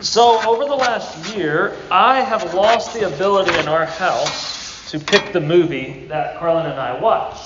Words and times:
So, 0.00 0.40
over 0.48 0.64
the 0.64 0.76
last 0.76 1.34
year, 1.34 1.76
I 1.90 2.20
have 2.20 2.54
lost 2.54 2.94
the 2.94 3.12
ability 3.12 3.58
in 3.58 3.66
our 3.66 3.84
house 3.84 4.88
to 4.92 5.00
pick 5.00 5.32
the 5.32 5.40
movie 5.40 6.06
that 6.06 6.38
Carlin 6.38 6.66
and 6.66 6.78
I 6.78 7.00
watch. 7.00 7.36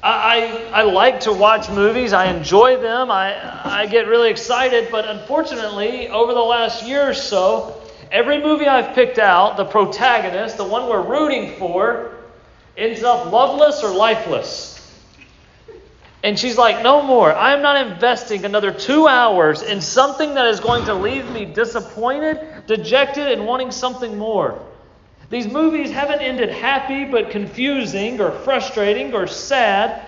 I, 0.00 0.70
I, 0.72 0.80
I 0.80 0.82
like 0.82 1.20
to 1.20 1.32
watch 1.32 1.68
movies. 1.70 2.12
I 2.12 2.26
enjoy 2.26 2.76
them. 2.76 3.10
I, 3.10 3.34
I 3.64 3.86
get 3.86 4.06
really 4.06 4.30
excited. 4.30 4.92
But 4.92 5.08
unfortunately, 5.08 6.08
over 6.08 6.34
the 6.34 6.40
last 6.40 6.86
year 6.86 7.10
or 7.10 7.14
so, 7.14 7.82
every 8.12 8.40
movie 8.40 8.68
I've 8.68 8.94
picked 8.94 9.18
out, 9.18 9.56
the 9.56 9.64
protagonist, 9.64 10.56
the 10.56 10.64
one 10.64 10.88
we're 10.88 11.02
rooting 11.02 11.56
for, 11.58 12.14
ends 12.76 13.02
up 13.02 13.32
loveless 13.32 13.82
or 13.82 13.92
lifeless. 13.92 14.73
And 16.24 16.38
she's 16.38 16.56
like, 16.56 16.82
No 16.82 17.02
more. 17.02 17.30
I 17.30 17.52
am 17.52 17.60
not 17.60 17.86
investing 17.86 18.46
another 18.46 18.72
two 18.72 19.06
hours 19.06 19.60
in 19.62 19.82
something 19.82 20.34
that 20.34 20.46
is 20.46 20.58
going 20.58 20.86
to 20.86 20.94
leave 20.94 21.30
me 21.30 21.44
disappointed, 21.44 22.66
dejected, 22.66 23.30
and 23.30 23.46
wanting 23.46 23.70
something 23.70 24.16
more. 24.16 24.58
These 25.28 25.48
movies 25.48 25.90
haven't 25.90 26.20
ended 26.20 26.48
happy, 26.48 27.04
but 27.04 27.30
confusing, 27.30 28.22
or 28.22 28.30
frustrating, 28.30 29.12
or 29.12 29.26
sad. 29.26 30.06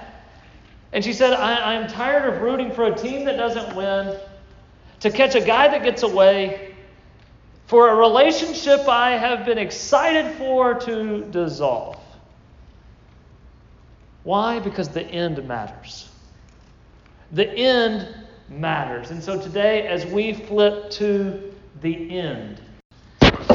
And 0.90 1.04
she 1.04 1.12
said, 1.12 1.34
I, 1.34 1.74
am 1.74 1.86
tired 1.86 2.32
of 2.32 2.40
rooting 2.40 2.70
for 2.72 2.84
a 2.84 2.94
team 2.94 3.26
that 3.26 3.36
doesn't 3.36 3.76
win, 3.76 4.18
to 5.00 5.10
catch 5.10 5.34
a 5.34 5.40
guy 5.42 5.68
that 5.68 5.82
gets 5.82 6.02
away, 6.02 6.74
for 7.66 7.90
a 7.90 7.94
relationship 7.94 8.88
I 8.88 9.10
have 9.18 9.44
been 9.44 9.58
excited 9.58 10.34
for 10.36 10.80
to 10.80 11.24
dissolve. 11.30 11.98
Why? 14.26 14.58
Because 14.58 14.88
the 14.88 15.04
end 15.04 15.46
matters. 15.46 16.10
The 17.30 17.48
end 17.48 18.12
matters. 18.48 19.12
And 19.12 19.22
so 19.22 19.40
today, 19.40 19.86
as 19.86 20.04
we 20.04 20.32
flip 20.32 20.90
to 20.92 21.54
the 21.80 22.18
end, 22.18 22.60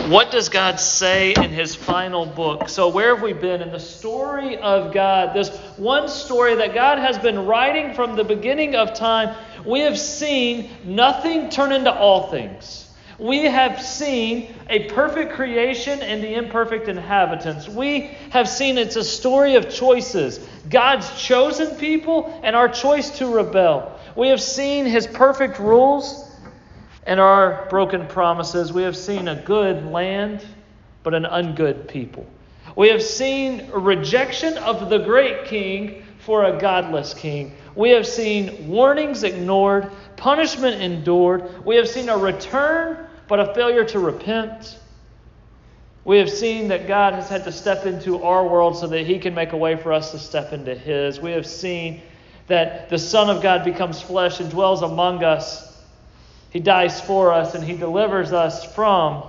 what 0.08 0.32
does 0.32 0.48
God 0.48 0.80
say 0.80 1.34
in 1.34 1.50
his 1.50 1.76
final 1.76 2.26
book? 2.26 2.70
So, 2.70 2.88
where 2.88 3.14
have 3.14 3.22
we 3.22 3.34
been? 3.34 3.62
In 3.62 3.74
the 3.74 3.82
story 3.82 4.60
of 4.60 4.94
God, 4.94 5.36
this 5.36 5.50
one 5.76 6.08
story 6.08 6.56
that 6.56 6.74
God 6.74 7.00
has 7.00 7.18
been 7.18 7.46
writing 7.46 7.94
from 7.94 8.16
the 8.16 8.24
beginning 8.24 8.76
of 8.76 8.94
time, 8.94 9.36
we 9.66 9.82
have 9.82 10.00
seen 10.00 10.70
nothing 10.86 11.50
turn 11.50 11.74
into 11.74 11.94
all 11.94 12.32
things. 12.32 12.81
We 13.22 13.44
have 13.44 13.80
seen 13.80 14.52
a 14.68 14.86
perfect 14.86 15.34
creation 15.34 16.02
and 16.02 16.24
the 16.24 16.34
imperfect 16.34 16.88
inhabitants. 16.88 17.70
We 17.70 18.10
have 18.32 18.50
seen 18.50 18.80
it's 18.80 18.96
a 18.96 19.04
story 19.04 19.54
of 19.54 19.70
choices 19.70 20.40
God's 20.68 21.22
chosen 21.22 21.76
people 21.76 22.40
and 22.42 22.56
our 22.56 22.68
choice 22.68 23.20
to 23.20 23.28
rebel. 23.28 24.00
We 24.16 24.30
have 24.30 24.42
seen 24.42 24.88
his 24.88 25.06
perfect 25.06 25.60
rules 25.60 26.36
and 27.06 27.20
our 27.20 27.68
broken 27.70 28.08
promises. 28.08 28.74
We 28.74 28.82
have 28.82 28.98
seen 28.98 29.28
a 29.28 29.36
good 29.36 29.86
land, 29.86 30.44
but 31.04 31.14
an 31.14 31.26
ungood 31.26 31.88
people. 31.88 32.26
We 32.76 32.90
have 32.90 33.04
seen 33.04 33.70
rejection 33.72 34.58
of 34.58 34.90
the 34.90 34.98
great 34.98 35.46
king 35.46 36.06
for 36.18 36.46
a 36.46 36.60
godless 36.60 37.14
king. 37.14 37.56
We 37.76 37.92
have 37.92 38.08
seen 38.08 38.68
warnings 38.68 39.22
ignored, 39.22 39.92
punishment 40.18 40.82
endured. 40.82 41.64
We 41.64 41.76
have 41.76 41.88
seen 41.88 42.10
a 42.10 42.18
return 42.18 43.10
but 43.28 43.40
a 43.40 43.54
failure 43.54 43.86
to 43.86 44.00
repent. 44.00 44.78
We 46.04 46.18
have 46.18 46.30
seen 46.30 46.68
that 46.70 46.88
God 46.88 47.14
has 47.14 47.30
had 47.30 47.44
to 47.44 47.52
step 47.52 47.86
into 47.86 48.24
our 48.24 48.48
world 48.48 48.78
so 48.78 48.88
that 48.88 49.06
He 49.06 49.20
can 49.20 49.34
make 49.34 49.54
a 49.54 49.58
way 49.58 49.76
for 49.76 49.94
us 49.94 50.12
to 50.12 50.20
step 50.20 50.52
into 50.54 50.74
His. 50.74 51.20
We 51.20 51.32
have 51.32 51.46
seen 51.46 52.02
that 52.48 52.90
the 52.90 52.98
Son 52.98 53.30
of 53.30 53.42
God 53.42 53.64
becomes 53.64 54.02
flesh 54.02 54.40
and 54.40 54.50
dwells 54.50 54.82
among 54.82 55.24
us. 55.24 55.80
He 56.50 56.60
dies 56.60 57.00
for 57.00 57.32
us 57.32 57.56
and 57.56 57.64
He 57.64 57.78
delivers 57.78 58.34
us 58.34 58.66
from 58.74 59.24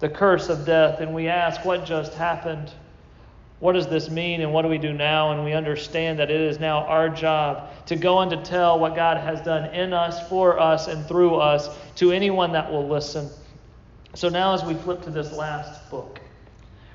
the 0.00 0.08
curse 0.08 0.48
of 0.48 0.64
death. 0.64 1.00
And 1.00 1.14
we 1.14 1.28
ask, 1.28 1.64
what 1.64 1.84
just 1.84 2.14
happened? 2.14 2.70
What 3.60 3.72
does 3.72 3.88
this 3.88 4.08
mean 4.08 4.40
and 4.40 4.52
what 4.52 4.62
do 4.62 4.68
we 4.68 4.78
do 4.78 4.92
now? 4.92 5.32
And 5.32 5.44
we 5.44 5.52
understand 5.52 6.20
that 6.20 6.30
it 6.30 6.40
is 6.40 6.60
now 6.60 6.84
our 6.86 7.08
job 7.08 7.70
to 7.86 7.96
go 7.96 8.20
and 8.20 8.30
to 8.30 8.36
tell 8.36 8.78
what 8.78 8.94
God 8.94 9.16
has 9.16 9.40
done 9.40 9.74
in 9.74 9.92
us, 9.92 10.28
for 10.28 10.60
us, 10.60 10.86
and 10.86 11.04
through 11.06 11.36
us 11.36 11.68
to 11.96 12.12
anyone 12.12 12.52
that 12.52 12.70
will 12.70 12.86
listen. 12.86 13.28
So 14.14 14.28
now, 14.28 14.54
as 14.54 14.64
we 14.64 14.74
flip 14.74 15.02
to 15.02 15.10
this 15.10 15.32
last 15.32 15.90
book, 15.90 16.20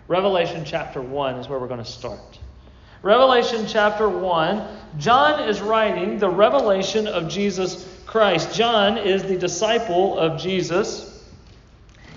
Revelation 0.08 0.64
chapter 0.66 1.02
1 1.02 1.36
is 1.36 1.50
where 1.50 1.60
we're 1.60 1.68
going 1.68 1.84
to 1.84 1.90
start. 1.90 2.40
Revelation 3.02 3.66
chapter 3.68 4.08
1, 4.08 4.66
John 4.98 5.50
is 5.50 5.62
writing 5.62 6.18
the 6.18 6.30
revelation 6.30 7.08
of 7.08 7.28
Jesus 7.28 7.90
Christ. 8.06 8.56
John 8.56 8.98
is 8.98 9.24
the 9.24 9.38
disciple 9.38 10.18
of 10.18 10.40
Jesus. 10.40 11.28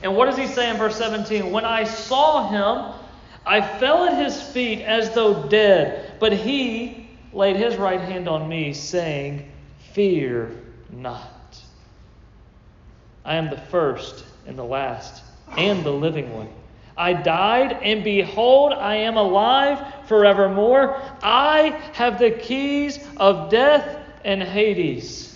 And 0.03 0.15
what 0.15 0.27
does 0.27 0.37
he 0.37 0.47
say 0.47 0.71
in 0.71 0.77
verse 0.77 0.97
17? 0.97 1.51
When 1.51 1.65
I 1.65 1.83
saw 1.83 2.49
him, 2.49 2.95
I 3.47 3.61
fell 3.79 4.05
at 4.05 4.19
his 4.19 4.43
feet 4.43 4.83
as 4.83 5.15
though 5.15 5.45
dead, 5.49 6.15
but 6.19 6.33
he 6.33 7.09
laid 7.33 7.55
his 7.55 7.77
right 7.77 8.01
hand 8.01 8.27
on 8.29 8.49
me, 8.49 8.73
saying, 8.73 9.49
Fear 9.93 10.51
not. 10.91 11.63
I 13.25 13.37
am 13.37 13.49
the 13.49 13.57
first 13.57 14.25
and 14.47 14.59
the 14.59 14.65
last, 14.65 15.23
and 15.57 15.85
the 15.85 15.93
living 15.93 16.35
one. 16.35 16.49
I 16.97 17.13
died, 17.13 17.79
and 17.83 18.03
behold, 18.03 18.73
I 18.73 18.97
am 18.97 19.17
alive 19.17 19.81
forevermore. 20.07 21.01
I 21.23 21.69
have 21.93 22.19
the 22.19 22.31
keys 22.33 22.99
of 23.17 23.51
death 23.51 23.99
and 24.25 24.43
Hades. 24.43 25.36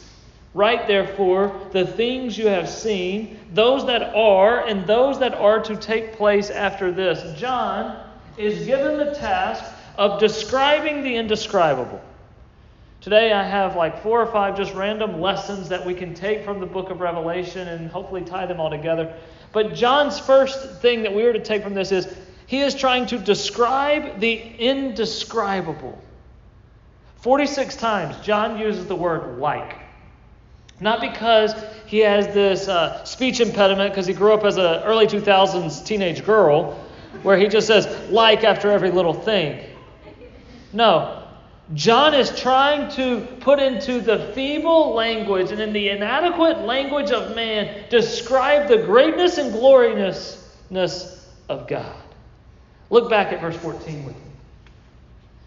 Write 0.52 0.88
therefore 0.88 1.68
the 1.72 1.86
things 1.86 2.36
you 2.36 2.48
have 2.48 2.68
seen, 2.68 3.38
those 3.54 3.86
that 3.86 4.14
are, 4.14 4.66
and 4.66 4.86
those 4.86 5.18
that 5.20 5.34
are 5.34 5.60
to 5.60 5.76
take 5.76 6.16
place 6.16 6.50
after 6.50 6.90
this. 6.90 7.38
John 7.38 8.04
is 8.36 8.66
given 8.66 8.98
the 8.98 9.14
task 9.14 9.64
of 9.96 10.18
describing 10.18 11.02
the 11.02 11.14
indescribable. 11.14 12.00
Today, 13.00 13.32
I 13.32 13.42
have 13.42 13.76
like 13.76 14.02
four 14.02 14.20
or 14.20 14.26
five 14.26 14.56
just 14.56 14.74
random 14.74 15.20
lessons 15.20 15.68
that 15.68 15.86
we 15.86 15.94
can 15.94 16.14
take 16.14 16.44
from 16.44 16.60
the 16.60 16.66
book 16.66 16.90
of 16.90 17.00
Revelation 17.00 17.68
and 17.68 17.90
hopefully 17.90 18.22
tie 18.22 18.44
them 18.44 18.60
all 18.60 18.70
together. 18.70 19.14
But 19.52 19.74
John's 19.74 20.18
first 20.18 20.80
thing 20.80 21.02
that 21.04 21.14
we 21.14 21.22
were 21.22 21.32
to 21.32 21.42
take 21.42 21.62
from 21.62 21.74
this 21.74 21.92
is 21.92 22.14
he 22.46 22.60
is 22.60 22.74
trying 22.74 23.06
to 23.06 23.18
describe 23.18 24.20
the 24.20 24.34
indescribable. 24.34 25.98
46 27.16 27.76
times, 27.76 28.16
John 28.24 28.58
uses 28.58 28.86
the 28.86 28.96
word 28.96 29.38
like. 29.38 29.79
Not 30.80 31.00
because 31.00 31.54
he 31.86 31.98
has 31.98 32.26
this 32.28 32.68
uh, 32.68 33.04
speech 33.04 33.40
impediment 33.40 33.92
because 33.92 34.06
he 34.06 34.14
grew 34.14 34.32
up 34.32 34.44
as 34.44 34.56
an 34.56 34.82
early 34.82 35.06
2000s 35.06 35.84
teenage 35.84 36.24
girl 36.24 36.78
where 37.22 37.36
he 37.36 37.48
just 37.48 37.66
says 37.66 37.86
like 38.10 38.44
after 38.44 38.70
every 38.70 38.90
little 38.90 39.12
thing. 39.12 39.64
No, 40.72 41.24
John 41.74 42.14
is 42.14 42.36
trying 42.40 42.90
to 42.92 43.26
put 43.40 43.60
into 43.60 44.00
the 44.00 44.32
feeble 44.34 44.94
language 44.94 45.52
and 45.52 45.60
in 45.60 45.72
the 45.72 45.90
inadequate 45.90 46.60
language 46.60 47.10
of 47.10 47.34
man 47.36 47.84
describe 47.90 48.68
the 48.68 48.78
greatness 48.78 49.38
and 49.38 49.52
gloriousness 49.52 51.28
of 51.48 51.68
God. 51.68 51.96
Look 52.88 53.08
back 53.08 53.32
at 53.32 53.40
verse 53.40 53.56
14 53.56 54.04
with 54.04 54.16
me. 54.16 54.22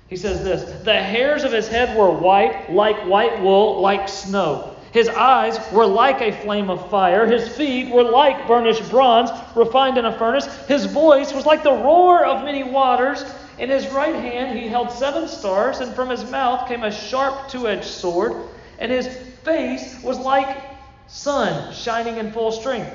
He 0.07 0.16
says 0.16 0.43
this 0.43 0.83
The 0.83 1.01
hairs 1.01 1.43
of 1.43 1.51
his 1.51 1.67
head 1.67 1.97
were 1.97 2.11
white, 2.11 2.72
like 2.72 2.97
white 3.05 3.41
wool, 3.41 3.81
like 3.81 4.07
snow. 4.07 4.72
His 4.93 5.09
eyes 5.09 5.59
were 5.71 5.87
like 5.87 6.21
a 6.21 6.31
flame 6.43 6.69
of 6.69 6.87
fire. 6.91 7.25
His 7.25 7.47
feet 7.49 7.91
were 7.91 8.03
like 8.03 8.47
burnished 8.47 8.91
bronze, 8.91 9.31
refined 9.55 9.97
in 9.97 10.05
a 10.05 10.15
furnace. 10.19 10.45
His 10.67 10.85
voice 10.85 11.33
was 11.33 11.47
like 11.47 11.63
the 11.63 11.71
roar 11.71 12.23
of 12.23 12.45
many 12.45 12.61
waters. 12.61 13.25
In 13.57 13.71
his 13.71 13.89
right 13.89 14.13
hand 14.13 14.55
he 14.57 14.67
held 14.67 14.91
seven 14.91 15.27
stars, 15.27 15.79
and 15.79 15.95
from 15.95 16.09
his 16.09 16.29
mouth 16.29 16.67
came 16.67 16.83
a 16.83 16.91
sharp 16.91 17.49
two 17.49 17.67
edged 17.67 17.85
sword, 17.85 18.33
and 18.78 18.91
his 18.91 19.07
face 19.43 19.99
was 20.03 20.19
like 20.19 20.61
sun 21.07 21.73
shining 21.73 22.17
in 22.17 22.31
full 22.31 22.51
strength. 22.51 22.91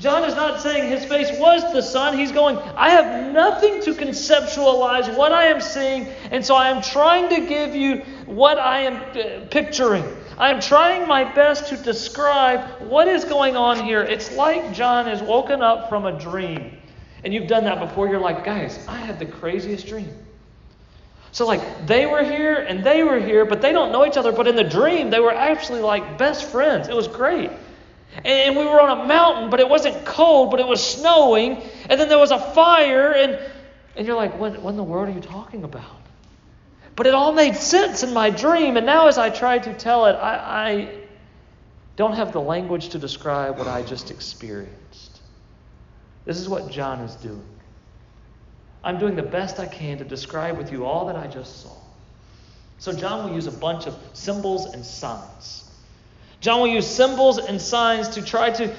John 0.00 0.24
is 0.24 0.34
not 0.34 0.60
saying 0.60 0.90
his 0.90 1.04
face 1.04 1.30
was 1.38 1.62
the 1.72 1.80
sun. 1.80 2.18
He's 2.18 2.32
going, 2.32 2.58
I 2.76 2.90
have 2.90 3.32
nothing 3.32 3.80
to 3.82 3.92
conceptualize 3.94 5.16
what 5.16 5.30
I 5.30 5.44
am 5.44 5.60
seeing, 5.60 6.08
and 6.32 6.44
so 6.44 6.56
I 6.56 6.70
am 6.70 6.82
trying 6.82 7.28
to 7.28 7.46
give 7.46 7.76
you 7.76 7.98
what 8.26 8.58
I 8.58 8.80
am 8.80 8.96
uh, 8.96 9.46
picturing. 9.52 10.04
I 10.38 10.50
am 10.50 10.60
trying 10.60 11.06
my 11.06 11.24
best 11.32 11.68
to 11.68 11.76
describe 11.76 12.80
what 12.82 13.08
is 13.08 13.24
going 13.24 13.56
on 13.56 13.84
here. 13.84 14.02
It's 14.02 14.32
like 14.32 14.72
John 14.72 15.08
is 15.08 15.22
woken 15.22 15.62
up 15.62 15.88
from 15.88 16.06
a 16.06 16.18
dream 16.18 16.78
and 17.24 17.32
you've 17.32 17.48
done 17.48 17.64
that 17.64 17.80
before, 17.80 18.06
you're 18.06 18.20
like, 18.20 18.44
guys, 18.44 18.84
I 18.86 18.98
had 18.98 19.18
the 19.18 19.24
craziest 19.24 19.86
dream. 19.86 20.10
So, 21.32 21.46
like, 21.46 21.86
they 21.86 22.06
were 22.06 22.22
here 22.22 22.56
and 22.56 22.84
they 22.84 23.02
were 23.02 23.18
here, 23.18 23.46
but 23.46 23.62
they 23.62 23.72
don't 23.72 23.90
know 23.90 24.06
each 24.06 24.18
other. 24.18 24.30
But 24.30 24.46
in 24.46 24.54
the 24.54 24.64
dream, 24.64 25.10
they 25.10 25.20
were 25.20 25.32
actually 25.34 25.80
like 25.80 26.18
best 26.18 26.44
friends. 26.44 26.86
It 26.86 26.94
was 26.94 27.08
great. 27.08 27.50
And 28.24 28.56
we 28.56 28.64
were 28.64 28.80
on 28.80 29.00
a 29.00 29.06
mountain, 29.06 29.50
but 29.50 29.58
it 29.58 29.68
wasn't 29.68 30.04
cold, 30.04 30.50
but 30.50 30.60
it 30.60 30.66
was 30.66 30.84
snowing. 30.84 31.62
And 31.88 31.98
then 31.98 32.08
there 32.08 32.18
was 32.18 32.30
a 32.30 32.38
fire, 32.38 33.12
and, 33.12 33.40
and 33.96 34.06
you're 34.06 34.14
like, 34.14 34.38
what, 34.38 34.60
what 34.60 34.70
in 34.70 34.76
the 34.76 34.84
world 34.84 35.08
are 35.08 35.12
you 35.12 35.20
talking 35.20 35.64
about? 35.64 36.03
But 36.96 37.06
it 37.06 37.14
all 37.14 37.32
made 37.32 37.56
sense 37.56 38.02
in 38.02 38.12
my 38.12 38.30
dream. 38.30 38.76
And 38.76 38.86
now, 38.86 39.08
as 39.08 39.18
I 39.18 39.30
try 39.30 39.58
to 39.58 39.74
tell 39.74 40.06
it, 40.06 40.12
I, 40.12 40.34
I, 40.68 40.94
don't 41.96 42.14
have 42.14 42.32
the 42.32 42.40
language 42.40 42.88
to 42.90 42.98
describe 42.98 43.56
what 43.56 43.68
I 43.68 43.82
just 43.82 44.10
experienced. 44.10 45.20
This 46.24 46.38
is 46.38 46.48
what 46.48 46.70
John 46.70 47.00
is 47.00 47.14
doing. 47.16 47.46
I'm 48.82 48.98
doing 48.98 49.14
the 49.16 49.22
best 49.22 49.60
I 49.60 49.66
can 49.66 49.98
to 49.98 50.04
describe 50.04 50.58
with 50.58 50.72
you 50.72 50.84
all 50.84 51.06
that 51.06 51.16
I 51.16 51.26
just 51.26 51.62
saw. 51.62 51.76
So, 52.78 52.92
John 52.92 53.24
will 53.24 53.34
use 53.34 53.46
a 53.46 53.52
bunch 53.52 53.86
of 53.86 53.96
symbols 54.12 54.66
and 54.66 54.84
signs. 54.84 55.70
John 56.40 56.60
will 56.60 56.68
use 56.68 56.86
symbols 56.86 57.38
and 57.38 57.60
signs 57.60 58.08
to 58.10 58.22
try 58.22 58.50
to, 58.50 58.74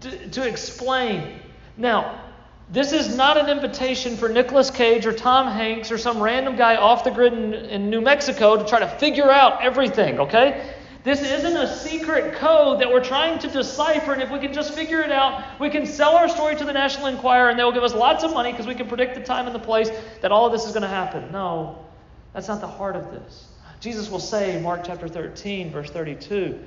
to, 0.00 0.28
to 0.30 0.48
explain. 0.48 1.38
Now, 1.76 2.27
this 2.70 2.92
is 2.92 3.16
not 3.16 3.38
an 3.38 3.48
invitation 3.48 4.16
for 4.16 4.28
Nicolas 4.28 4.70
Cage 4.70 5.06
or 5.06 5.12
Tom 5.12 5.46
Hanks 5.46 5.90
or 5.90 5.96
some 5.96 6.22
random 6.22 6.54
guy 6.54 6.76
off 6.76 7.02
the 7.02 7.10
grid 7.10 7.32
in, 7.32 7.54
in 7.54 7.88
New 7.88 8.02
Mexico 8.02 8.58
to 8.58 8.64
try 8.68 8.78
to 8.78 8.88
figure 8.88 9.30
out 9.30 9.62
everything, 9.62 10.20
okay? 10.20 10.74
This 11.02 11.22
isn't 11.22 11.56
a 11.56 11.74
secret 11.74 12.34
code 12.34 12.80
that 12.80 12.90
we're 12.90 13.02
trying 13.02 13.38
to 13.38 13.48
decipher, 13.48 14.12
and 14.12 14.20
if 14.20 14.30
we 14.30 14.38
can 14.38 14.52
just 14.52 14.74
figure 14.74 15.00
it 15.00 15.10
out, 15.10 15.58
we 15.58 15.70
can 15.70 15.86
sell 15.86 16.16
our 16.16 16.28
story 16.28 16.56
to 16.56 16.64
the 16.66 16.72
National 16.72 17.06
Enquirer 17.06 17.48
and 17.48 17.58
they'll 17.58 17.72
give 17.72 17.84
us 17.84 17.94
lots 17.94 18.22
of 18.22 18.34
money 18.34 18.52
because 18.52 18.66
we 18.66 18.74
can 18.74 18.86
predict 18.86 19.14
the 19.14 19.22
time 19.22 19.46
and 19.46 19.54
the 19.54 19.60
place 19.60 19.88
that 20.20 20.30
all 20.30 20.44
of 20.44 20.52
this 20.52 20.66
is 20.66 20.72
going 20.72 20.82
to 20.82 20.88
happen. 20.88 21.32
No, 21.32 21.86
that's 22.34 22.48
not 22.48 22.60
the 22.60 22.66
heart 22.66 22.96
of 22.96 23.10
this. 23.10 23.46
Jesus 23.80 24.10
will 24.10 24.18
say, 24.18 24.60
Mark 24.60 24.82
chapter 24.84 25.08
13, 25.08 25.70
verse 25.70 25.88
32, 25.88 26.58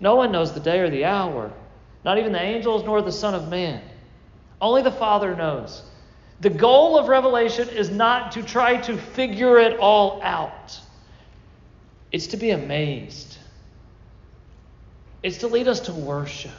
No 0.00 0.14
one 0.14 0.32
knows 0.32 0.54
the 0.54 0.60
day 0.60 0.78
or 0.78 0.88
the 0.88 1.04
hour, 1.04 1.52
not 2.06 2.16
even 2.16 2.32
the 2.32 2.40
angels 2.40 2.84
nor 2.86 3.02
the 3.02 3.12
Son 3.12 3.34
of 3.34 3.50
Man 3.50 3.82
only 4.60 4.82
the 4.82 4.92
Father 4.92 5.34
knows. 5.34 5.82
The 6.40 6.50
goal 6.50 6.98
of 6.98 7.08
Revelation 7.08 7.68
is 7.68 7.90
not 7.90 8.32
to 8.32 8.42
try 8.42 8.76
to 8.82 8.96
figure 8.96 9.58
it 9.58 9.78
all 9.78 10.20
out, 10.22 10.78
it's 12.12 12.28
to 12.28 12.36
be 12.36 12.50
amazed, 12.50 13.38
it's 15.22 15.38
to 15.38 15.48
lead 15.48 15.68
us 15.68 15.80
to 15.80 15.92
worship. 15.92 16.52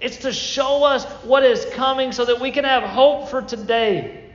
It's 0.00 0.18
to 0.18 0.32
show 0.32 0.84
us 0.84 1.04
what 1.24 1.42
is 1.42 1.66
coming 1.72 2.12
so 2.12 2.24
that 2.24 2.40
we 2.40 2.52
can 2.52 2.64
have 2.64 2.84
hope 2.84 3.28
for 3.28 3.42
today. 3.42 4.30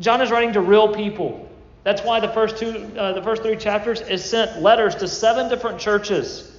John 0.00 0.20
is 0.20 0.32
writing 0.32 0.54
to 0.54 0.60
real 0.60 0.92
people. 0.92 1.48
That's 1.84 2.02
why 2.02 2.18
the 2.18 2.28
first 2.30 2.56
two, 2.56 2.90
uh, 2.98 3.12
the 3.12 3.22
first 3.22 3.42
three 3.42 3.54
chapters 3.54 4.00
is 4.00 4.24
sent 4.24 4.60
letters 4.60 4.96
to 4.96 5.06
seven 5.06 5.48
different 5.48 5.78
churches 5.78 6.49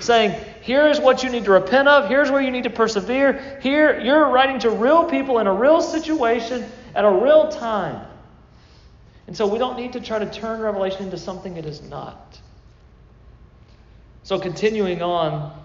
saying, 0.00 0.38
here's 0.60 1.00
what 1.00 1.22
you 1.22 1.30
need 1.30 1.44
to 1.44 1.50
repent 1.50 1.88
of, 1.88 2.08
here's 2.08 2.30
where 2.30 2.42
you 2.42 2.50
need 2.50 2.64
to 2.64 2.70
persevere. 2.70 3.58
Here, 3.62 4.00
you're 4.00 4.28
writing 4.28 4.58
to 4.60 4.70
real 4.70 5.04
people 5.04 5.38
in 5.38 5.46
a 5.46 5.52
real 5.52 5.80
situation 5.80 6.64
at 6.94 7.04
a 7.04 7.10
real 7.10 7.48
time. 7.48 8.06
And 9.26 9.36
so 9.36 9.46
we 9.46 9.58
don't 9.58 9.76
need 9.76 9.94
to 9.94 10.00
try 10.00 10.18
to 10.18 10.30
turn 10.30 10.60
Revelation 10.60 11.04
into 11.04 11.18
something 11.18 11.56
it 11.56 11.66
is 11.66 11.82
not. 11.82 12.38
So, 14.22 14.38
continuing 14.38 15.02
on, 15.02 15.58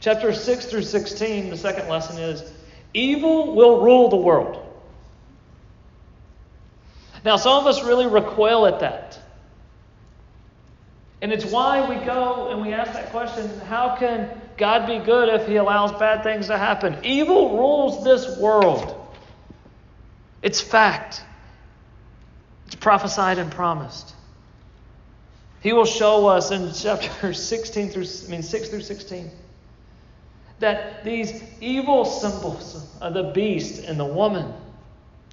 chapter 0.00 0.32
6 0.32 0.66
through 0.66 0.82
16, 0.82 1.50
the 1.50 1.56
second 1.56 1.88
lesson 1.88 2.18
is 2.18 2.50
evil 2.94 3.54
will 3.54 3.82
rule 3.82 4.08
the 4.08 4.16
world. 4.16 4.62
Now, 7.24 7.36
some 7.36 7.58
of 7.58 7.66
us 7.66 7.84
really 7.84 8.06
recoil 8.06 8.66
at 8.66 8.80
that. 8.80 9.18
And 11.22 11.32
it's 11.32 11.44
why 11.44 11.88
we 11.88 12.04
go 12.04 12.48
and 12.50 12.60
we 12.60 12.72
ask 12.72 12.92
that 12.92 13.10
question 13.10 13.48
how 13.60 13.96
can 13.96 14.30
God 14.56 14.86
be 14.86 14.98
good 14.98 15.28
if 15.28 15.46
he 15.46 15.56
allows 15.56 15.92
bad 15.92 16.22
things 16.22 16.48
to 16.48 16.58
happen? 16.58 16.96
Evil 17.02 17.56
rules 17.56 18.04
this 18.04 18.38
world. 18.38 18.94
It's 20.42 20.60
fact. 20.60 21.22
It's 22.66 22.74
prophesied 22.74 23.38
and 23.38 23.50
promised. 23.50 24.14
He 25.60 25.72
will 25.72 25.86
show 25.86 26.26
us 26.26 26.50
in 26.50 26.72
chapter 26.74 27.32
16 27.34 27.90
through 27.90 28.06
I 28.26 28.30
mean 28.30 28.42
6 28.42 28.68
through 28.68 28.82
16 28.82 29.30
that 30.58 31.04
these 31.04 31.42
evil 31.60 32.04
symbols 32.04 32.88
of 33.00 33.14
the 33.14 33.24
beast 33.34 33.84
and 33.84 34.00
the 34.00 34.04
woman 34.04 34.54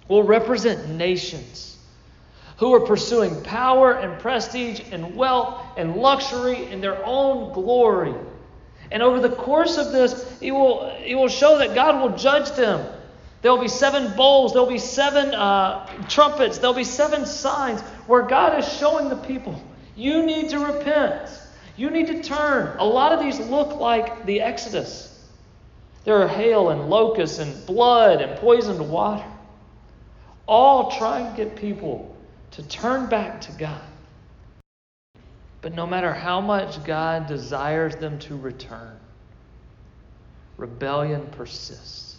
will 0.09 0.23
represent 0.23 0.89
nations 0.89 1.72
who 2.63 2.73
are 2.73 2.79
pursuing 2.79 3.43
power 3.43 3.91
and 3.91 4.17
prestige 4.21 4.79
and 4.93 5.17
wealth 5.17 5.61
and 5.75 5.97
luxury 5.97 6.71
in 6.71 6.79
their 6.79 7.05
own 7.05 7.51
glory. 7.51 8.13
And 8.89 9.03
over 9.03 9.19
the 9.19 9.35
course 9.35 9.77
of 9.77 9.91
this, 9.91 10.39
he 10.39 10.51
will, 10.51 10.89
he 10.95 11.13
will 11.13 11.27
show 11.27 11.57
that 11.57 11.75
God 11.75 12.01
will 12.01 12.17
judge 12.17 12.49
them. 12.51 12.87
There 13.41 13.51
will 13.51 13.61
be 13.61 13.67
seven 13.67 14.15
bowls, 14.15 14.53
there 14.53 14.61
will 14.61 14.69
be 14.69 14.77
seven 14.77 15.35
uh, 15.35 15.85
trumpets, 16.07 16.59
there 16.59 16.69
will 16.69 16.77
be 16.77 16.85
seven 16.85 17.25
signs 17.25 17.81
where 18.07 18.21
God 18.21 18.57
is 18.57 18.77
showing 18.77 19.09
the 19.09 19.17
people 19.17 19.61
you 19.97 20.25
need 20.25 20.49
to 20.51 20.59
repent. 20.59 21.29
You 21.75 21.89
need 21.89 22.07
to 22.07 22.23
turn. 22.23 22.77
A 22.79 22.85
lot 22.85 23.11
of 23.11 23.19
these 23.19 23.41
look 23.41 23.75
like 23.75 24.25
the 24.25 24.39
Exodus. 24.39 25.21
There 26.05 26.21
are 26.21 26.29
hail 26.29 26.69
and 26.69 26.89
locusts 26.89 27.39
and 27.39 27.65
blood 27.65 28.21
and 28.21 28.39
poisoned 28.39 28.89
water, 28.89 29.25
all 30.47 30.91
trying 30.91 31.29
to 31.29 31.35
get 31.35 31.57
people 31.57 32.12
to 32.53 32.63
turn 32.63 33.07
back 33.07 33.41
to 33.41 33.51
God. 33.53 33.81
But 35.61 35.73
no 35.73 35.87
matter 35.87 36.13
how 36.13 36.41
much 36.41 36.83
God 36.83 37.27
desires 37.27 37.95
them 37.95 38.19
to 38.19 38.35
return, 38.35 38.99
rebellion 40.57 41.25
persists. 41.31 42.17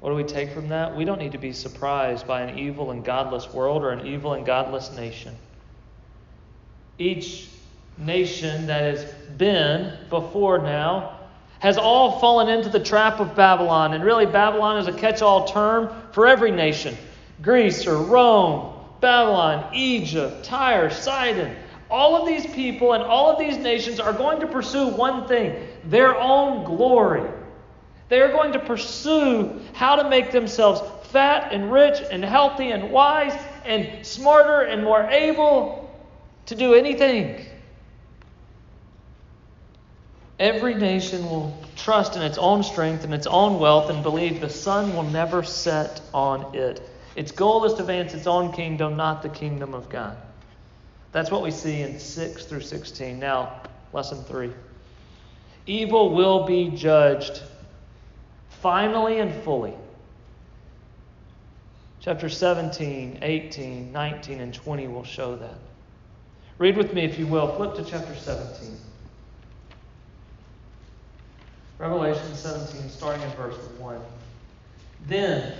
What 0.00 0.10
do 0.10 0.16
we 0.16 0.24
take 0.24 0.52
from 0.52 0.68
that? 0.68 0.94
We 0.94 1.06
don't 1.06 1.18
need 1.18 1.32
to 1.32 1.38
be 1.38 1.52
surprised 1.52 2.26
by 2.26 2.42
an 2.42 2.58
evil 2.58 2.90
and 2.90 3.02
godless 3.02 3.50
world 3.54 3.82
or 3.82 3.90
an 3.90 4.06
evil 4.06 4.34
and 4.34 4.44
godless 4.44 4.94
nation. 4.94 5.34
Each 6.98 7.48
nation 7.96 8.66
that 8.66 8.82
has 8.82 9.04
been 9.38 9.96
before 10.10 10.58
now 10.58 11.20
has 11.60 11.78
all 11.78 12.20
fallen 12.20 12.48
into 12.48 12.68
the 12.68 12.80
trap 12.80 13.20
of 13.20 13.34
Babylon. 13.34 13.94
And 13.94 14.04
really, 14.04 14.26
Babylon 14.26 14.76
is 14.78 14.88
a 14.88 14.92
catch 14.92 15.22
all 15.22 15.46
term 15.46 15.88
for 16.12 16.26
every 16.26 16.50
nation. 16.50 16.94
Greece 17.42 17.86
or 17.86 17.98
Rome, 17.98 18.74
Babylon, 19.00 19.74
Egypt, 19.74 20.44
Tyre, 20.44 20.90
Sidon. 20.90 21.56
All 21.90 22.16
of 22.16 22.26
these 22.26 22.46
people 22.46 22.94
and 22.94 23.02
all 23.02 23.30
of 23.30 23.38
these 23.38 23.58
nations 23.58 24.00
are 24.00 24.12
going 24.12 24.40
to 24.40 24.46
pursue 24.46 24.88
one 24.88 25.28
thing 25.28 25.68
their 25.84 26.18
own 26.18 26.64
glory. 26.64 27.30
They 28.08 28.20
are 28.20 28.32
going 28.32 28.52
to 28.52 28.58
pursue 28.58 29.60
how 29.72 29.96
to 29.96 30.08
make 30.08 30.30
themselves 30.30 30.80
fat 31.08 31.52
and 31.52 31.72
rich 31.72 32.02
and 32.10 32.24
healthy 32.24 32.70
and 32.70 32.90
wise 32.90 33.34
and 33.64 34.04
smarter 34.04 34.62
and 34.62 34.82
more 34.82 35.02
able 35.04 35.90
to 36.46 36.54
do 36.54 36.74
anything. 36.74 37.46
Every 40.38 40.74
nation 40.74 41.24
will 41.30 41.56
trust 41.76 42.16
in 42.16 42.22
its 42.22 42.38
own 42.38 42.62
strength 42.62 43.04
and 43.04 43.14
its 43.14 43.26
own 43.26 43.58
wealth 43.58 43.90
and 43.90 44.02
believe 44.02 44.40
the 44.40 44.50
sun 44.50 44.94
will 44.96 45.04
never 45.04 45.42
set 45.42 46.00
on 46.12 46.54
it. 46.54 46.80
Its 47.16 47.30
goal 47.30 47.64
is 47.64 47.74
to 47.74 47.80
advance 47.80 48.12
its 48.14 48.26
own 48.26 48.52
kingdom, 48.52 48.96
not 48.96 49.22
the 49.22 49.28
kingdom 49.28 49.74
of 49.74 49.88
God. 49.88 50.16
That's 51.12 51.30
what 51.30 51.42
we 51.42 51.50
see 51.50 51.82
in 51.82 51.98
6 51.98 52.44
through 52.46 52.60
16. 52.60 53.18
Now, 53.18 53.60
lesson 53.92 54.22
3. 54.24 54.50
Evil 55.66 56.14
will 56.14 56.44
be 56.44 56.70
judged 56.70 57.42
finally 58.60 59.20
and 59.20 59.32
fully. 59.44 59.74
Chapter 62.00 62.28
17, 62.28 63.20
18, 63.22 63.92
19, 63.92 64.40
and 64.40 64.52
20 64.52 64.88
will 64.88 65.04
show 65.04 65.36
that. 65.36 65.58
Read 66.58 66.76
with 66.76 66.92
me, 66.92 67.04
if 67.04 67.18
you 67.18 67.26
will. 67.26 67.54
Flip 67.56 67.74
to 67.76 67.84
chapter 67.84 68.14
17. 68.14 68.76
Revelation 71.78 72.34
17, 72.34 72.90
starting 72.90 73.22
in 73.22 73.30
verse 73.30 73.56
1. 73.78 74.00
Then 75.06 75.54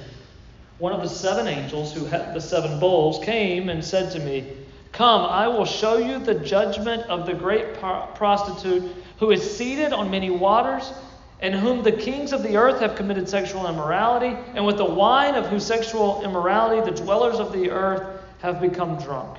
one 0.79 0.93
of 0.93 1.03
the 1.03 1.09
seven 1.09 1.47
angels 1.47 1.93
who 1.93 2.05
had 2.05 2.35
the 2.35 2.41
seven 2.41 2.81
bowls 2.81 3.25
came 3.25 3.69
and 3.69 3.85
said 3.85 4.11
to 4.13 4.19
me, 4.19 4.53
Come, 4.93 5.23
I 5.23 5.49
will 5.49 5.65
show 5.65 5.99
you 5.99 6.19
the 6.19 6.35
judgment 6.35 7.03
of 7.05 7.27
the 7.27 7.35
great 7.35 7.75
prostitute 7.75 8.93
who 9.19 9.31
is 9.31 9.57
seated 9.57 9.93
on 9.93 10.11
many 10.11 10.31
waters, 10.31 10.93
and 11.41 11.55
whom 11.55 11.83
the 11.83 11.93
kings 11.93 12.33
of 12.33 12.43
the 12.43 12.57
earth 12.57 12.81
have 12.81 12.97
committed 12.97 13.29
sexual 13.29 13.69
immorality, 13.69 14.37
and 14.55 14.65
with 14.65 14.77
the 14.77 14.85
wine 14.85 15.35
of 15.35 15.47
whose 15.47 15.65
sexual 15.65 16.23
immorality 16.23 16.81
the 16.89 16.97
dwellers 17.03 17.39
of 17.39 17.53
the 17.53 17.71
earth 17.71 18.21
have 18.41 18.61
become 18.61 18.97
drunk. 18.99 19.39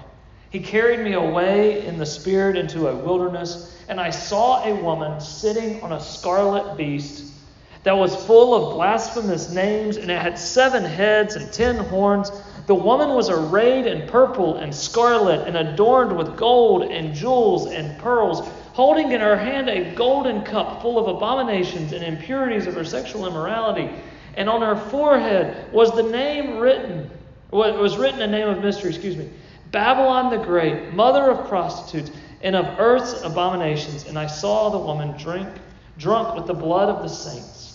He 0.50 0.60
carried 0.60 1.02
me 1.02 1.14
away 1.14 1.86
in 1.86 1.98
the 1.98 2.06
spirit 2.06 2.58
into 2.58 2.88
a 2.88 2.96
wilderness, 2.96 3.78
and 3.90 4.00
I 4.00 4.10
saw 4.10 4.64
a 4.64 4.74
woman 4.74 5.20
sitting 5.20 5.82
on 5.84 5.92
a 5.92 6.00
scarlet 6.00 6.78
beast 6.78 7.35
that 7.86 7.96
was 7.96 8.16
full 8.26 8.56
of 8.56 8.74
blasphemous 8.74 9.52
names, 9.52 9.98
and 9.98 10.10
it 10.10 10.20
had 10.20 10.38
seven 10.40 10.84
heads 10.84 11.36
and 11.36 11.54
ten 11.54 11.78
horns. 11.78 12.32
The 12.66 12.74
woman 12.74 13.10
was 13.12 13.30
arrayed 13.30 13.86
in 13.86 14.08
purple 14.08 14.56
and 14.56 14.74
scarlet, 14.74 15.48
and 15.48 15.56
adorned 15.56 16.18
with 16.18 16.36
gold 16.36 16.82
and 16.82 17.14
jewels 17.14 17.68
and 17.68 17.98
pearls, 18.00 18.42
holding 18.74 19.12
in 19.12 19.22
her 19.22 19.38
hand 19.38 19.70
a 19.70 19.94
golden 19.94 20.42
cup 20.42 20.82
full 20.82 20.98
of 20.98 21.16
abominations 21.16 21.94
and 21.94 22.04
impurities 22.04 22.66
of 22.66 22.74
her 22.74 22.84
sexual 22.84 23.28
immorality. 23.28 23.90
And 24.36 24.50
on 24.50 24.62
her 24.62 24.76
forehead 24.90 25.72
was 25.72 25.92
the 25.92 26.04
name 26.04 26.58
written, 26.58 27.10
was 27.52 27.98
written 27.98 28.22
a 28.22 28.28
name 28.28 28.50
of 28.50 28.64
mystery, 28.64 28.90
excuse 28.90 29.16
me. 29.16 29.30
Babylon 29.72 30.32
the 30.32 30.44
Great, 30.44 30.92
mother 30.94 31.30
of 31.30 31.48
prostitutes 31.48 32.10
and 32.42 32.56
of 32.56 32.80
earth's 32.80 33.22
abominations. 33.22 34.08
And 34.08 34.18
I 34.18 34.26
saw 34.26 34.70
the 34.70 34.80
woman 34.80 35.16
drink, 35.18 35.48
drunk 35.98 36.36
with 36.36 36.48
the 36.48 36.54
blood 36.54 36.90
of 36.90 37.04
the 37.04 37.10
saints, 37.10 37.75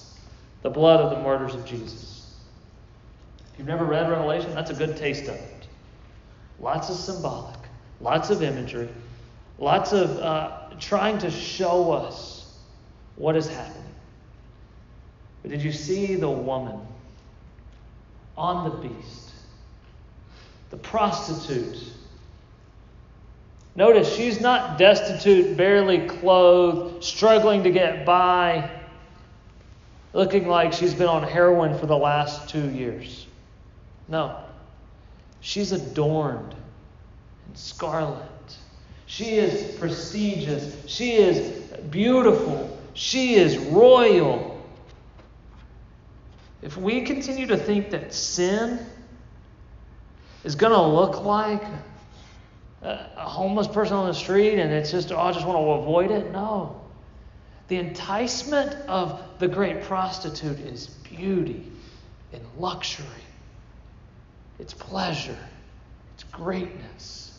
the 0.62 0.70
blood 0.70 1.00
of 1.00 1.10
the 1.10 1.22
martyrs 1.22 1.54
of 1.54 1.64
Jesus. 1.64 2.36
If 3.52 3.58
you've 3.58 3.68
never 3.68 3.84
read 3.84 4.10
Revelation, 4.10 4.54
that's 4.54 4.70
a 4.70 4.74
good 4.74 4.96
taste 4.96 5.24
of 5.24 5.34
it. 5.34 5.66
Lots 6.58 6.90
of 6.90 6.96
symbolic, 6.96 7.58
lots 8.00 8.30
of 8.30 8.42
imagery, 8.42 8.88
lots 9.58 9.92
of 9.92 10.10
uh, 10.18 10.58
trying 10.78 11.18
to 11.18 11.30
show 11.30 11.92
us 11.92 12.58
what 13.16 13.36
is 13.36 13.48
happening. 13.48 13.82
But 15.42 15.50
did 15.50 15.62
you 15.62 15.72
see 15.72 16.16
the 16.16 16.30
woman 16.30 16.80
on 18.36 18.68
the 18.68 18.88
beast? 18.88 19.30
The 20.70 20.76
prostitute. 20.76 21.78
Notice 23.74 24.14
she's 24.14 24.40
not 24.40 24.78
destitute, 24.78 25.56
barely 25.56 26.06
clothed, 26.06 27.02
struggling 27.02 27.62
to 27.62 27.70
get 27.70 28.04
by, 28.04 28.79
looking 30.12 30.48
like 30.48 30.72
she's 30.72 30.94
been 30.94 31.08
on 31.08 31.22
heroin 31.22 31.78
for 31.78 31.86
the 31.86 31.96
last 31.96 32.48
two 32.48 32.68
years. 32.70 33.26
No. 34.08 34.36
She's 35.40 35.72
adorned 35.72 36.54
in 37.48 37.56
scarlet. 37.56 38.22
She 39.06 39.36
is 39.36 39.76
prestigious. 39.78 40.76
She 40.86 41.14
is 41.14 41.62
beautiful. 41.90 42.78
She 42.94 43.34
is 43.34 43.56
royal. 43.58 44.62
If 46.62 46.76
we 46.76 47.02
continue 47.02 47.46
to 47.46 47.56
think 47.56 47.90
that 47.90 48.12
sin 48.12 48.84
is 50.44 50.54
going 50.54 50.72
to 50.72 50.82
look 50.82 51.24
like 51.24 51.62
a 52.82 53.28
homeless 53.28 53.68
person 53.68 53.96
on 53.96 54.06
the 54.06 54.14
street 54.14 54.58
and 54.58 54.72
it's 54.72 54.90
just, 54.90 55.12
oh, 55.12 55.18
I 55.18 55.32
just 55.32 55.46
want 55.46 55.58
to 55.58 55.70
avoid 55.82 56.10
it, 56.10 56.32
no. 56.32 56.79
The 57.70 57.76
enticement 57.76 58.74
of 58.88 59.22
the 59.38 59.46
great 59.46 59.84
prostitute 59.84 60.58
is 60.58 60.88
beauty 60.88 61.70
and 62.32 62.42
luxury, 62.58 63.06
it's 64.58 64.74
pleasure, 64.74 65.38
it's 66.12 66.24
greatness. 66.24 67.38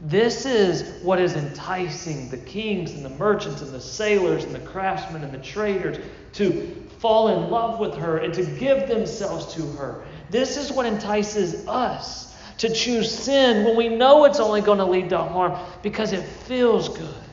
This 0.00 0.46
is 0.46 1.02
what 1.02 1.20
is 1.20 1.34
enticing 1.34 2.28
the 2.28 2.36
kings 2.36 2.92
and 2.92 3.04
the 3.04 3.10
merchants 3.10 3.60
and 3.60 3.72
the 3.72 3.80
sailors 3.80 4.44
and 4.44 4.54
the 4.54 4.60
craftsmen 4.60 5.24
and 5.24 5.32
the 5.34 5.38
traders 5.38 5.98
to 6.34 6.86
fall 7.00 7.36
in 7.36 7.50
love 7.50 7.80
with 7.80 7.94
her 7.94 8.18
and 8.18 8.32
to 8.34 8.44
give 8.44 8.86
themselves 8.86 9.52
to 9.54 9.62
her. 9.72 10.04
This 10.30 10.56
is 10.56 10.70
what 10.70 10.86
entices 10.86 11.66
us 11.66 12.36
to 12.58 12.72
choose 12.72 13.12
sin 13.12 13.64
when 13.64 13.74
we 13.74 13.88
know 13.88 14.26
it's 14.26 14.38
only 14.38 14.60
going 14.60 14.78
to 14.78 14.84
lead 14.84 15.08
to 15.08 15.18
harm 15.18 15.58
because 15.82 16.12
it 16.12 16.22
feels 16.22 16.88
good, 16.88 17.24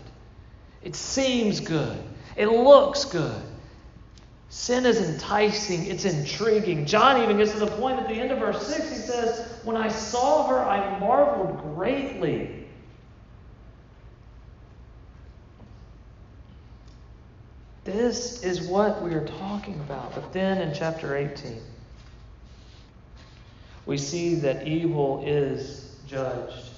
it 0.81 0.95
seems 0.95 1.59
good, 1.59 2.03
it 2.35 2.47
looks 2.47 3.05
good. 3.05 3.41
Sin 4.49 4.85
is 4.85 5.01
enticing, 5.01 5.87
it's 5.87 6.05
intriguing. 6.05 6.85
John 6.85 7.21
even 7.21 7.37
gets 7.37 7.53
to 7.53 7.59
the 7.59 7.67
point 7.67 7.99
at 7.99 8.07
the 8.07 8.13
end 8.13 8.31
of 8.31 8.39
verse 8.39 8.67
6, 8.67 8.89
he 8.89 8.97
says, 8.97 9.59
When 9.63 9.75
I 9.75 9.87
saw 9.87 10.47
her, 10.47 10.59
I 10.59 10.99
marveled 10.99 11.75
greatly. 11.75 12.63
This 17.83 18.43
is 18.43 18.61
what 18.61 19.01
we 19.01 19.13
are 19.13 19.25
talking 19.25 19.75
about. 19.81 20.13
But 20.15 20.31
then 20.31 20.61
in 20.61 20.73
chapter 20.73 21.17
18, 21.17 21.59
we 23.85 23.97
see 23.97 24.35
that 24.35 24.67
evil 24.67 25.23
is 25.25 25.95
judged. 26.07 26.69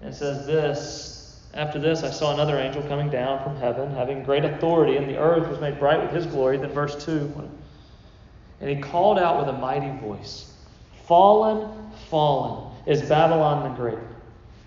And 0.00 0.10
it 0.10 0.16
says 0.16 0.46
this 0.46 1.19
After 1.52 1.78
this, 1.78 2.02
I 2.02 2.10
saw 2.10 2.32
another 2.32 2.58
angel 2.58 2.82
coming 2.82 3.10
down 3.10 3.42
from 3.42 3.56
heaven, 3.56 3.90
having 3.92 4.22
great 4.22 4.44
authority, 4.44 4.96
and 4.96 5.08
the 5.08 5.18
earth 5.18 5.48
was 5.48 5.60
made 5.60 5.78
bright 5.78 6.00
with 6.00 6.12
his 6.12 6.26
glory. 6.26 6.56
Then, 6.56 6.70
verse 6.70 7.04
2 7.04 7.50
And 8.60 8.70
he 8.70 8.76
called 8.76 9.18
out 9.18 9.38
with 9.38 9.48
a 9.48 9.58
mighty 9.58 9.90
voice 9.98 10.52
Fallen, 11.06 11.68
fallen 12.08 12.72
is 12.86 13.02
Babylon 13.02 13.68
the 13.68 13.76
Great. 13.76 13.98
I 13.98 14.02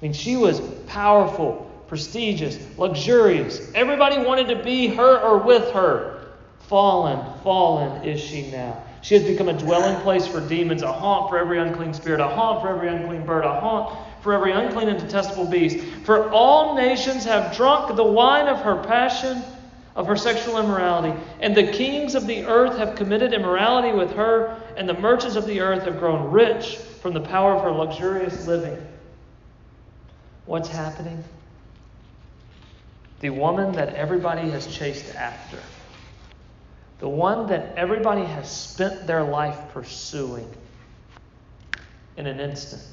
mean, 0.02 0.14
she 0.14 0.36
was 0.36 0.60
powerful 0.88 1.72
prestigious, 1.94 2.58
luxurious. 2.78 3.72
Everybody 3.76 4.18
wanted 4.18 4.48
to 4.48 4.64
be 4.64 4.88
her 4.88 5.20
or 5.20 5.38
with 5.38 5.70
her. 5.74 6.26
Fallen, 6.62 7.40
fallen 7.44 8.04
is 8.04 8.20
she 8.20 8.50
now. 8.50 8.82
She 9.04 9.14
has 9.14 9.24
become 9.24 9.48
a 9.48 9.54
dwelling 9.54 9.96
place 10.02 10.26
for 10.26 10.40
demons, 10.48 10.82
a 10.82 10.92
haunt 10.92 11.30
for 11.30 11.38
every 11.38 11.60
unclean 11.60 11.94
spirit, 11.94 12.20
a 12.20 12.28
haunt 12.28 12.62
for 12.62 12.70
every 12.70 12.88
unclean 12.88 13.26
bird, 13.26 13.46
a 13.46 13.60
haunt 13.60 13.96
for 14.24 14.34
every 14.34 14.52
unclean 14.52 14.90
and 14.90 15.00
detestable 15.00 15.46
beast. 15.46 15.86
For 16.06 16.32
all 16.32 16.76
nations 16.76 17.26
have 17.26 17.56
drunk 17.56 17.96
the 17.96 18.04
wine 18.04 18.48
of 18.48 18.62
her 18.62 18.82
passion, 18.84 19.44
of 19.96 20.08
her 20.08 20.16
sexual 20.16 20.58
immorality. 20.58 21.14
And 21.40 21.56
the 21.56 21.72
kings 21.72 22.16
of 22.16 22.26
the 22.26 22.46
earth 22.46 22.78
have 22.78 22.96
committed 22.96 23.34
immorality 23.34 23.92
with 23.96 24.14
her, 24.14 24.60
and 24.76 24.90
the 24.90 24.96
merchants 24.96 25.36
of 25.36 25.46
the 25.46 25.60
earth 25.60 25.84
have 25.84 26.00
grown 26.00 26.32
rich 26.32 26.78
from 27.02 27.14
the 27.14 27.22
power 27.22 27.54
of 27.54 27.62
her 27.62 27.72
luxurious 27.72 28.48
living. 28.48 28.78
What's 30.46 30.70
happening? 30.70 31.24
the 33.24 33.30
woman 33.30 33.72
that 33.72 33.96
everybody 33.96 34.50
has 34.50 34.68
chased 34.68 35.16
after, 35.16 35.58
the 37.00 37.08
one 37.08 37.48
that 37.48 37.74
everybody 37.78 38.26
has 38.26 38.52
spent 38.52 39.08
their 39.08 39.24
life 39.24 39.58
pursuing, 39.72 40.46
in 42.18 42.28
an 42.28 42.42
instant 42.42 42.84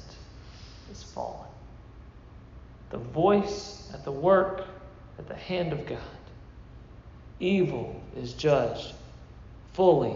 is 0.91 1.03
fallen. 1.03 1.47
The 2.89 2.97
voice 2.97 3.89
at 3.93 4.03
the 4.03 4.11
work, 4.11 4.65
at 5.17 5.27
the 5.27 5.35
hand 5.35 5.73
of 5.73 5.85
God. 5.85 5.99
Evil 7.39 8.01
is 8.15 8.33
judged 8.33 8.93
fully 9.73 10.15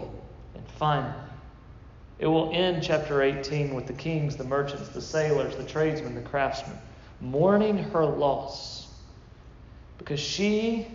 and 0.54 0.64
finally. 0.78 1.14
It 2.18 2.26
will 2.26 2.50
end 2.52 2.82
chapter 2.82 3.22
18 3.22 3.74
with 3.74 3.86
the 3.86 3.92
kings, 3.92 4.36
the 4.36 4.44
merchants, 4.44 4.88
the 4.88 5.02
sailors, 5.02 5.56
the 5.56 5.64
tradesmen, 5.64 6.14
the 6.14 6.22
craftsmen, 6.22 6.78
mourning 7.20 7.78
her 7.78 8.04
loss 8.04 8.86
because 9.98 10.20
she 10.20 10.86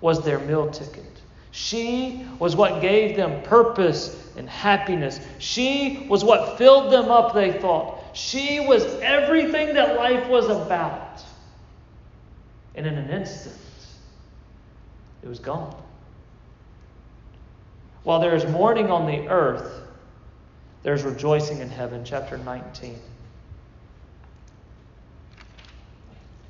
was 0.00 0.24
their 0.24 0.38
meal 0.38 0.70
ticket. 0.70 1.04
She 1.50 2.26
was 2.38 2.54
what 2.54 2.80
gave 2.80 3.16
them 3.16 3.42
purpose 3.42 4.16
and 4.36 4.48
happiness. 4.48 5.20
She 5.38 6.06
was 6.08 6.24
what 6.24 6.56
filled 6.56 6.92
them 6.92 7.10
up, 7.10 7.34
they 7.34 7.52
thought. 7.52 7.99
She 8.12 8.60
was 8.60 8.84
everything 9.00 9.74
that 9.74 9.96
life 9.96 10.28
was 10.28 10.48
about. 10.48 11.22
And 12.74 12.86
in 12.86 12.94
an 12.94 13.10
instant, 13.10 13.56
it 15.22 15.28
was 15.28 15.38
gone. 15.38 15.74
While 18.02 18.20
there 18.20 18.34
is 18.34 18.46
mourning 18.46 18.90
on 18.90 19.06
the 19.06 19.28
earth, 19.28 19.82
there's 20.82 21.02
rejoicing 21.02 21.58
in 21.58 21.68
heaven. 21.68 22.04
Chapter 22.04 22.38
19. 22.38 22.98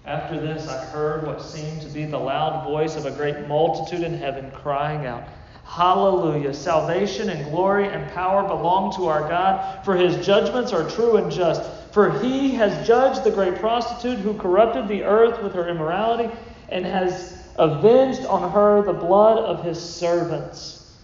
After 0.04 0.40
this, 0.40 0.68
I 0.68 0.84
heard 0.86 1.26
what 1.26 1.42
seemed 1.42 1.82
to 1.82 1.88
be 1.88 2.04
the 2.04 2.18
loud 2.18 2.64
voice 2.64 2.96
of 2.96 3.06
a 3.06 3.10
great 3.10 3.46
multitude 3.46 4.02
in 4.02 4.16
heaven 4.16 4.50
crying 4.50 5.06
out, 5.06 5.24
Hallelujah! 5.70 6.52
Salvation 6.52 7.30
and 7.30 7.48
glory 7.48 7.86
and 7.86 8.10
power 8.10 8.42
belong 8.42 8.92
to 8.96 9.06
our 9.06 9.20
God, 9.28 9.84
for 9.84 9.94
his 9.94 10.26
judgments 10.26 10.72
are 10.72 10.90
true 10.90 11.16
and 11.16 11.30
just. 11.30 11.62
For 11.92 12.18
he 12.18 12.56
has 12.56 12.84
judged 12.84 13.22
the 13.22 13.30
great 13.30 13.54
prostitute 13.54 14.18
who 14.18 14.34
corrupted 14.34 14.88
the 14.88 15.04
earth 15.04 15.40
with 15.40 15.54
her 15.54 15.68
immorality 15.68 16.28
and 16.70 16.84
has 16.84 17.40
avenged 17.56 18.26
on 18.26 18.50
her 18.50 18.82
the 18.82 18.92
blood 18.92 19.38
of 19.38 19.64
his 19.64 19.80
servants. 19.80 20.96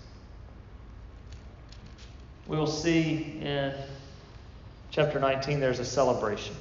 We 2.49 2.57
will 2.57 2.67
see 2.67 3.39
in 3.41 3.73
chapter 4.91 5.21
19 5.21 5.61
there's 5.61 5.79
a 5.79 5.85
celebration 5.85 6.57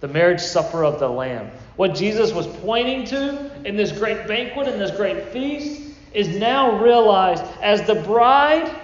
the 0.00 0.08
marriage 0.08 0.40
supper 0.40 0.84
of 0.84 1.00
the 1.00 1.08
Lamb. 1.08 1.50
What 1.74 1.94
Jesus 1.94 2.32
was 2.32 2.46
pointing 2.46 3.06
to 3.06 3.50
in 3.66 3.76
this 3.76 3.90
great 3.90 4.28
banquet, 4.28 4.68
in 4.68 4.78
this 4.78 4.94
great 4.94 5.28
feast, 5.28 5.85
is 6.16 6.28
now 6.28 6.82
realized 6.82 7.44
as 7.60 7.82
the 7.82 7.94
bride 7.94 8.74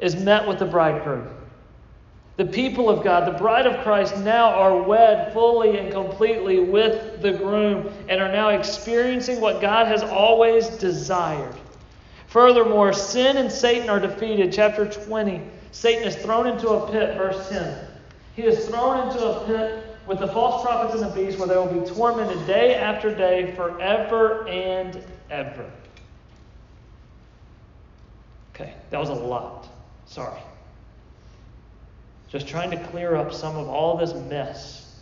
is 0.00 0.16
met 0.16 0.46
with 0.46 0.58
the 0.58 0.64
bridegroom. 0.64 1.28
The 2.36 2.46
people 2.46 2.90
of 2.90 3.04
God, 3.04 3.32
the 3.32 3.38
bride 3.38 3.64
of 3.64 3.80
Christ, 3.84 4.16
now 4.18 4.50
are 4.50 4.82
wed 4.82 5.32
fully 5.32 5.78
and 5.78 5.92
completely 5.92 6.58
with 6.58 7.22
the 7.22 7.32
groom 7.32 7.88
and 8.08 8.20
are 8.20 8.32
now 8.32 8.48
experiencing 8.48 9.40
what 9.40 9.60
God 9.60 9.86
has 9.86 10.02
always 10.02 10.66
desired. 10.66 11.54
Furthermore, 12.26 12.92
sin 12.92 13.36
and 13.36 13.50
Satan 13.50 13.88
are 13.88 14.00
defeated. 14.00 14.52
Chapter 14.52 14.84
20 14.84 15.40
Satan 15.70 16.08
is 16.08 16.16
thrown 16.16 16.48
into 16.48 16.70
a 16.70 16.90
pit, 16.90 17.16
verse 17.16 17.48
10. 17.50 17.86
He 18.34 18.42
is 18.42 18.66
thrown 18.66 19.06
into 19.06 19.24
a 19.24 19.46
pit 19.46 19.84
with 20.08 20.18
the 20.18 20.28
false 20.28 20.64
prophets 20.64 21.00
and 21.00 21.08
the 21.08 21.14
beast, 21.14 21.38
where 21.38 21.46
they 21.46 21.54
will 21.54 21.66
be 21.66 21.88
tormented 21.88 22.44
day 22.48 22.74
after 22.74 23.14
day, 23.14 23.54
forever 23.54 24.48
and 24.48 25.00
ever. 25.30 25.70
Okay, 28.58 28.74
that 28.90 28.98
was 28.98 29.08
a 29.08 29.14
lot. 29.14 29.68
Sorry. 30.06 30.40
Just 32.28 32.48
trying 32.48 32.70
to 32.72 32.76
clear 32.88 33.14
up 33.14 33.32
some 33.32 33.56
of 33.56 33.68
all 33.68 33.96
this 33.96 34.14
mess. 34.28 34.96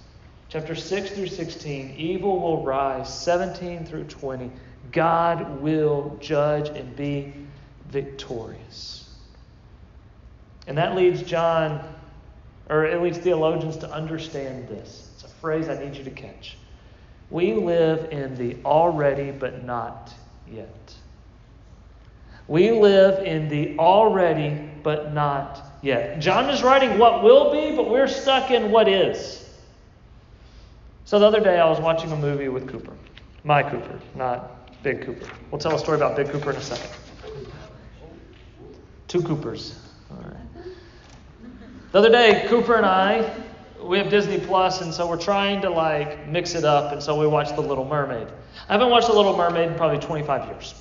chapter 0.50 0.74
6 0.74 1.10
through 1.10 1.26
16, 1.26 1.94
evil 1.96 2.38
will 2.38 2.62
rise, 2.62 3.12
17 3.22 3.86
through 3.86 4.04
20. 4.04 4.50
God 4.92 5.60
will 5.60 6.18
judge 6.20 6.68
and 6.68 6.94
be 6.94 7.32
victorious. 7.88 9.08
And 10.66 10.76
that 10.76 10.94
leads 10.94 11.22
John, 11.22 11.82
or 12.68 12.84
it 12.84 13.02
leads 13.02 13.18
theologians 13.18 13.76
to 13.78 13.90
understand 13.90 14.68
this. 14.68 15.10
It's 15.14 15.24
a 15.24 15.28
phrase 15.28 15.68
I 15.68 15.82
need 15.82 15.96
you 15.96 16.04
to 16.04 16.10
catch. 16.10 16.56
We 17.30 17.54
live 17.54 18.12
in 18.12 18.36
the 18.36 18.56
already 18.64 19.30
but 19.30 19.64
not 19.64 20.12
yet. 20.48 20.94
We 22.48 22.70
live 22.70 23.24
in 23.24 23.48
the 23.48 23.78
already 23.78 24.70
but 24.86 25.12
not 25.12 25.64
yet. 25.82 26.20
John 26.20 26.48
is 26.48 26.62
writing 26.62 26.96
what 26.96 27.24
will 27.24 27.50
be, 27.50 27.74
but 27.74 27.90
we're 27.90 28.06
stuck 28.06 28.52
in 28.52 28.70
what 28.70 28.86
is. 28.86 29.48
So 31.04 31.18
the 31.18 31.26
other 31.26 31.40
day 31.40 31.58
I 31.58 31.68
was 31.68 31.80
watching 31.80 32.12
a 32.12 32.16
movie 32.16 32.48
with 32.48 32.68
Cooper. 32.68 32.92
My 33.42 33.62
Cooper, 33.62 33.98
not 34.14 34.82
Big 34.84 35.04
Cooper. 35.04 35.28
We'll 35.50 35.60
tell 35.60 35.74
a 35.74 35.78
story 35.78 35.96
about 35.96 36.14
Big 36.14 36.28
Cooper 36.28 36.50
in 36.50 36.56
a 36.56 36.60
second. 36.60 36.90
Two 39.08 39.22
Coopers. 39.22 39.78
All 40.10 40.18
right. 40.18 40.64
The 41.90 41.98
other 41.98 42.10
day, 42.10 42.46
Cooper 42.48 42.76
and 42.76 42.86
I, 42.86 43.28
we 43.82 43.98
have 43.98 44.08
Disney 44.08 44.38
Plus, 44.38 44.82
and 44.82 44.94
so 44.94 45.08
we're 45.08 45.16
trying 45.16 45.60
to 45.62 45.70
like 45.70 46.28
mix 46.28 46.54
it 46.54 46.64
up, 46.64 46.92
and 46.92 47.02
so 47.02 47.18
we 47.18 47.26
watched 47.26 47.56
The 47.56 47.62
Little 47.62 47.84
Mermaid. 47.84 48.28
I 48.68 48.72
haven't 48.72 48.90
watched 48.90 49.08
The 49.08 49.14
Little 49.14 49.36
Mermaid 49.36 49.72
in 49.72 49.76
probably 49.76 49.98
25 49.98 50.46
years. 50.46 50.74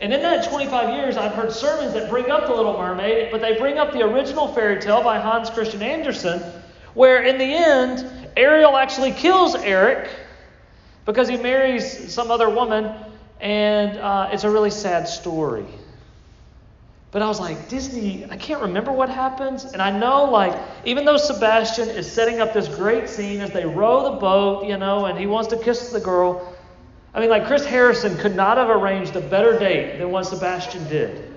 And 0.00 0.14
in 0.14 0.22
that 0.22 0.48
25 0.48 0.94
years, 0.94 1.16
I've 1.18 1.34
heard 1.34 1.52
sermons 1.52 1.92
that 1.92 2.08
bring 2.08 2.30
up 2.30 2.46
The 2.46 2.54
Little 2.54 2.78
Mermaid, 2.78 3.30
but 3.30 3.42
they 3.42 3.58
bring 3.58 3.76
up 3.76 3.92
the 3.92 4.00
original 4.00 4.48
fairy 4.48 4.80
tale 4.80 5.02
by 5.02 5.18
Hans 5.18 5.50
Christian 5.50 5.82
Andersen, 5.82 6.42
where 6.94 7.22
in 7.22 7.36
the 7.36 7.44
end, 7.44 8.10
Ariel 8.36 8.76
actually 8.76 9.12
kills 9.12 9.54
Eric 9.54 10.08
because 11.04 11.28
he 11.28 11.36
marries 11.36 12.12
some 12.12 12.30
other 12.30 12.48
woman, 12.48 12.94
and 13.40 13.98
uh, 13.98 14.30
it's 14.32 14.44
a 14.44 14.50
really 14.50 14.70
sad 14.70 15.06
story. 15.06 15.66
But 17.10 17.22
I 17.22 17.28
was 17.28 17.40
like, 17.40 17.68
Disney, 17.68 18.24
I 18.30 18.36
can't 18.36 18.62
remember 18.62 18.92
what 18.92 19.08
happens. 19.08 19.64
And 19.64 19.82
I 19.82 19.96
know, 19.98 20.24
like, 20.24 20.56
even 20.84 21.04
though 21.04 21.16
Sebastian 21.16 21.88
is 21.88 22.10
setting 22.10 22.40
up 22.40 22.54
this 22.54 22.68
great 22.68 23.08
scene 23.08 23.40
as 23.40 23.50
they 23.50 23.66
row 23.66 24.12
the 24.12 24.18
boat, 24.18 24.66
you 24.66 24.78
know, 24.78 25.06
and 25.06 25.18
he 25.18 25.26
wants 25.26 25.48
to 25.48 25.58
kiss 25.58 25.90
the 25.90 26.00
girl, 26.00 26.56
I 27.12 27.20
mean, 27.20 27.30
like, 27.30 27.46
Chris 27.46 27.64
Harrison 27.64 28.16
could 28.18 28.36
not 28.36 28.56
have 28.56 28.70
arranged 28.70 29.16
a 29.16 29.20
better 29.20 29.58
date 29.58 29.98
than 29.98 30.10
what 30.10 30.26
Sebastian 30.26 30.88
did. 30.88 31.34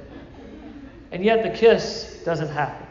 And 1.11 1.23
yet 1.23 1.43
the 1.43 1.49
kiss 1.49 2.21
doesn't 2.25 2.49
happen. 2.49 2.87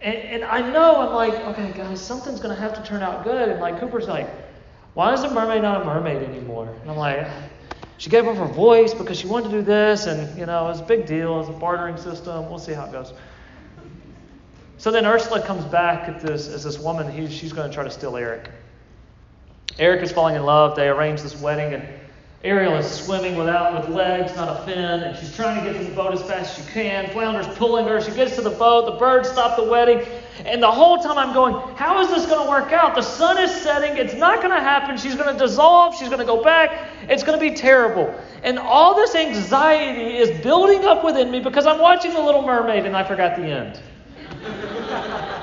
And, 0.00 0.16
and 0.16 0.44
I 0.44 0.60
know, 0.72 1.00
I'm 1.00 1.14
like, 1.14 1.34
okay, 1.46 1.72
guys, 1.76 2.00
something's 2.00 2.40
going 2.40 2.54
to 2.54 2.60
have 2.60 2.74
to 2.74 2.82
turn 2.88 3.02
out 3.02 3.24
good. 3.24 3.48
And, 3.50 3.60
like, 3.60 3.78
Cooper's 3.80 4.08
like, 4.08 4.28
why 4.94 5.12
is 5.12 5.22
a 5.24 5.30
mermaid 5.30 5.62
not 5.62 5.82
a 5.82 5.84
mermaid 5.84 6.22
anymore? 6.22 6.74
And 6.80 6.90
I'm 6.90 6.96
like, 6.96 7.26
she 7.98 8.10
gave 8.10 8.26
up 8.26 8.36
her 8.36 8.46
voice 8.46 8.94
because 8.94 9.18
she 9.18 9.26
wanted 9.26 9.50
to 9.50 9.58
do 9.58 9.62
this, 9.62 10.06
and, 10.06 10.38
you 10.38 10.46
know, 10.46 10.66
it 10.66 10.68
was 10.68 10.80
a 10.80 10.84
big 10.84 11.06
deal. 11.06 11.40
It's 11.40 11.48
a 11.48 11.52
bartering 11.52 11.96
system. 11.96 12.48
We'll 12.48 12.58
see 12.58 12.72
how 12.72 12.84
it 12.84 12.92
goes. 12.92 13.12
So 14.78 14.90
then 14.90 15.06
Ursula 15.06 15.42
comes 15.42 15.64
back 15.64 16.08
at 16.08 16.20
this, 16.20 16.48
as 16.48 16.64
this 16.64 16.78
woman. 16.78 17.10
He, 17.10 17.26
she's 17.28 17.52
going 17.52 17.68
to 17.68 17.74
try 17.74 17.84
to 17.84 17.90
steal 17.90 18.16
Eric. 18.16 18.50
Eric 19.78 20.02
is 20.02 20.12
falling 20.12 20.36
in 20.36 20.44
love. 20.44 20.74
They 20.74 20.88
arrange 20.88 21.22
this 21.22 21.38
wedding, 21.40 21.74
and 21.74 21.86
Ariel 22.44 22.76
is 22.76 22.88
swimming 22.88 23.36
without 23.36 23.74
with 23.74 23.94
legs, 23.94 24.34
not 24.36 24.60
a 24.60 24.64
fin, 24.64 24.78
and 24.78 25.18
she's 25.18 25.34
trying 25.34 25.62
to 25.62 25.70
get 25.70 25.78
to 25.78 25.84
the 25.84 25.94
boat 25.94 26.14
as 26.14 26.22
fast 26.22 26.58
as 26.58 26.64
she 26.64 26.72
can. 26.72 27.10
Flounder's 27.10 27.48
pulling 27.58 27.86
her. 27.86 28.00
She 28.00 28.12
gets 28.12 28.36
to 28.36 28.40
the 28.40 28.50
boat. 28.50 28.86
The 28.86 28.98
birds 28.98 29.28
stop 29.28 29.56
the 29.56 29.64
wedding. 29.64 30.06
And 30.44 30.62
the 30.62 30.70
whole 30.70 30.98
time 30.98 31.18
I'm 31.18 31.34
going, 31.34 31.54
how 31.76 32.00
is 32.00 32.08
this 32.08 32.24
going 32.26 32.44
to 32.44 32.48
work 32.48 32.72
out? 32.72 32.94
The 32.94 33.02
sun 33.02 33.36
is 33.38 33.50
setting. 33.50 33.96
It's 33.96 34.14
not 34.14 34.42
going 34.42 34.54
to 34.54 34.60
happen. 34.60 34.96
She's 34.96 35.16
going 35.16 35.32
to 35.32 35.38
dissolve. 35.38 35.96
She's 35.96 36.08
going 36.08 36.20
to 36.20 36.24
go 36.24 36.42
back. 36.42 36.88
It's 37.08 37.22
going 37.24 37.38
to 37.38 37.50
be 37.50 37.54
terrible. 37.54 38.14
And 38.44 38.58
all 38.58 38.94
this 38.94 39.14
anxiety 39.14 40.16
is 40.16 40.40
building 40.42 40.84
up 40.84 41.04
within 41.04 41.30
me 41.30 41.40
because 41.40 41.66
I'm 41.66 41.80
watching 41.80 42.12
The 42.12 42.22
Little 42.22 42.42
Mermaid 42.42 42.86
and 42.86 42.96
I 42.96 43.02
forgot 43.02 43.36
the 43.36 43.44
end. 43.44 43.80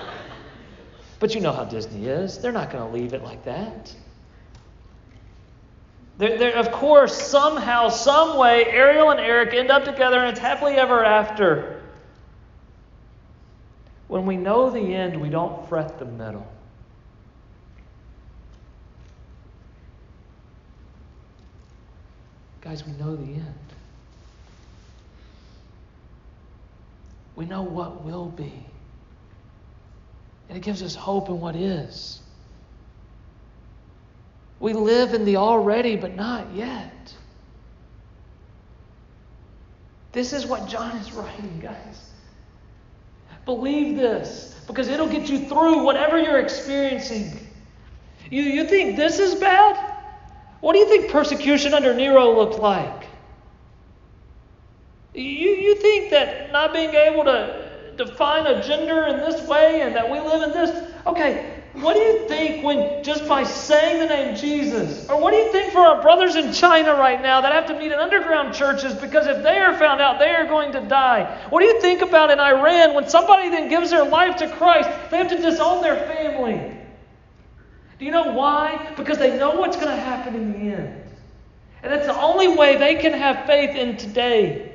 but 1.19 1.35
you 1.35 1.41
know 1.41 1.51
how 1.51 1.65
Disney 1.65 2.07
is. 2.07 2.37
They're 2.37 2.53
not 2.53 2.71
going 2.71 2.89
to 2.89 2.97
leave 2.97 3.13
it 3.13 3.23
like 3.23 3.43
that. 3.43 3.93
They're, 6.17 6.37
they're, 6.37 6.55
of 6.57 6.71
course, 6.71 7.19
somehow, 7.19 7.89
some 7.89 8.37
way, 8.37 8.65
Ariel 8.65 9.09
and 9.09 9.19
Eric 9.19 9.53
end 9.53 9.71
up 9.71 9.83
together 9.83 10.19
and 10.19 10.29
it's 10.29 10.39
happily 10.39 10.75
ever 10.75 11.03
after. 11.03 11.81
When 14.07 14.25
we 14.25 14.37
know 14.37 14.69
the 14.69 14.93
end, 14.93 15.19
we 15.19 15.29
don't 15.29 15.67
fret 15.67 15.97
the 15.97 16.05
middle. 16.05 16.47
Guys, 22.61 22.85
we 22.85 22.93
know 22.93 23.15
the 23.15 23.33
end. 23.33 23.55
We 27.35 27.45
know 27.45 27.63
what 27.63 28.03
will 28.03 28.27
be. 28.27 28.53
And 30.47 30.57
it 30.57 30.61
gives 30.61 30.83
us 30.83 30.95
hope 30.95 31.29
in 31.29 31.41
what 31.41 31.55
is. 31.55 32.22
We 34.63 34.71
live 34.71 35.13
in 35.13 35.25
the 35.25 35.35
already, 35.35 35.97
but 35.97 36.15
not 36.15 36.55
yet. 36.55 37.13
This 40.13 40.31
is 40.31 40.45
what 40.45 40.69
John 40.69 40.95
is 40.95 41.11
writing, 41.11 41.59
guys. 41.61 42.11
Believe 43.43 43.97
this 43.97 44.57
because 44.65 44.87
it'll 44.87 45.09
get 45.09 45.27
you 45.27 45.39
through 45.49 45.83
whatever 45.83 46.17
you're 46.17 46.39
experiencing. 46.39 47.37
You, 48.31 48.43
you 48.43 48.65
think 48.65 48.95
this 48.95 49.19
is 49.19 49.35
bad? 49.35 49.75
What 50.61 50.71
do 50.71 50.79
you 50.79 50.87
think 50.87 51.11
persecution 51.11 51.73
under 51.73 51.93
Nero 51.93 52.33
looked 52.33 52.57
like? 52.57 53.07
You, 55.13 55.23
you 55.23 55.75
think 55.75 56.09
that 56.11 56.53
not 56.53 56.71
being 56.71 56.93
able 56.93 57.25
to 57.25 57.93
define 57.97 58.47
a 58.47 58.63
gender 58.65 59.07
in 59.07 59.17
this 59.17 59.45
way 59.45 59.81
and 59.81 59.93
that 59.93 60.09
we 60.09 60.21
live 60.21 60.41
in 60.41 60.51
this? 60.51 60.93
Okay, 61.05 61.52
what 61.73 61.95
do 61.95 61.99
you 61.99 62.27
think 62.27 62.63
when 62.63 63.03
just 63.03 63.27
by 63.27 63.43
saying 63.43 63.99
the 63.99 64.05
name 64.05 64.35
Jesus? 64.35 65.09
Or 65.09 65.19
what 65.19 65.31
do 65.31 65.37
you 65.37 65.51
think 65.51 65.73
for 65.73 65.79
our 65.79 66.01
brothers 66.03 66.35
in 66.35 66.53
China 66.53 66.93
right 66.93 67.19
now 67.19 67.41
that 67.41 67.51
have 67.51 67.65
to 67.67 67.79
meet 67.79 67.91
in 67.91 67.97
underground 67.97 68.53
churches 68.53 68.93
because 68.93 69.25
if 69.25 69.41
they 69.41 69.57
are 69.57 69.75
found 69.77 69.99
out, 69.99 70.19
they 70.19 70.29
are 70.29 70.45
going 70.45 70.71
to 70.73 70.81
die? 70.81 71.23
What 71.49 71.61
do 71.61 71.65
you 71.65 71.81
think 71.81 72.03
about 72.03 72.29
in 72.29 72.39
Iran 72.39 72.93
when 72.93 73.09
somebody 73.09 73.49
then 73.49 73.69
gives 73.69 73.89
their 73.89 74.05
life 74.05 74.37
to 74.37 74.49
Christ, 74.51 74.87
they 75.09 75.17
have 75.17 75.29
to 75.29 75.41
disown 75.41 75.81
their 75.81 75.95
family? 75.95 76.77
Do 77.97 78.05
you 78.05 78.11
know 78.11 78.33
why? 78.33 78.93
Because 78.95 79.17
they 79.17 79.35
know 79.37 79.55
what's 79.55 79.75
going 79.75 79.87
to 79.87 80.01
happen 80.01 80.35
in 80.35 80.51
the 80.51 80.75
end. 80.75 81.03
And 81.81 81.91
that's 81.91 82.05
the 82.05 82.19
only 82.19 82.49
way 82.49 82.77
they 82.77 82.95
can 82.95 83.13
have 83.13 83.47
faith 83.47 83.75
in 83.75 83.97
today. 83.97 84.72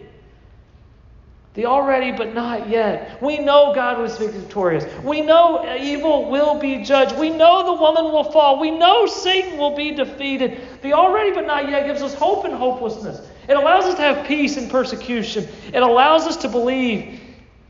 The 1.59 1.67
already 1.67 2.13
but 2.13 2.35
not 2.35 2.69
yet. 2.69 3.21
We 3.21 3.39
know 3.39 3.75
God 3.75 3.99
was 3.99 4.17
victorious. 4.17 4.85
We 5.03 5.23
know 5.23 5.77
evil 5.77 6.31
will 6.31 6.57
be 6.61 6.85
judged. 6.85 7.19
We 7.19 7.31
know 7.31 7.67
the 7.67 7.83
woman 7.83 8.13
will 8.13 8.31
fall. 8.31 8.61
We 8.61 8.71
know 8.71 9.07
Satan 9.07 9.59
will 9.59 9.75
be 9.75 9.91
defeated. 9.91 10.61
The 10.83 10.93
already 10.93 11.33
but 11.33 11.49
not 11.49 11.69
yet 11.69 11.85
gives 11.85 12.01
us 12.01 12.15
hope 12.15 12.45
and 12.45 12.55
hopelessness. 12.55 13.29
It 13.49 13.57
allows 13.57 13.87
us 13.87 13.97
to 13.97 14.03
have 14.03 14.25
peace 14.25 14.57
in 14.57 14.71
persecution. 14.71 15.49
It 15.75 15.83
allows 15.83 16.29
us 16.29 16.37
to 16.37 16.49
believe 16.49 17.21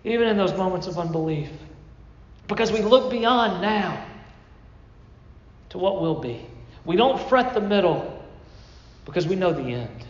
even 0.04 0.28
in 0.28 0.36
those 0.36 0.52
moments 0.52 0.86
of 0.86 0.98
unbelief. 0.98 1.48
Because 2.46 2.70
we 2.70 2.82
look 2.82 3.10
beyond 3.10 3.62
now 3.62 4.04
to 5.70 5.78
what 5.78 6.02
will 6.02 6.20
be. 6.20 6.44
We 6.84 6.96
don't 6.96 7.18
fret 7.30 7.54
the 7.54 7.62
middle 7.62 8.22
because 9.06 9.26
we 9.26 9.34
know 9.34 9.54
the 9.54 9.62
end. 9.62 10.04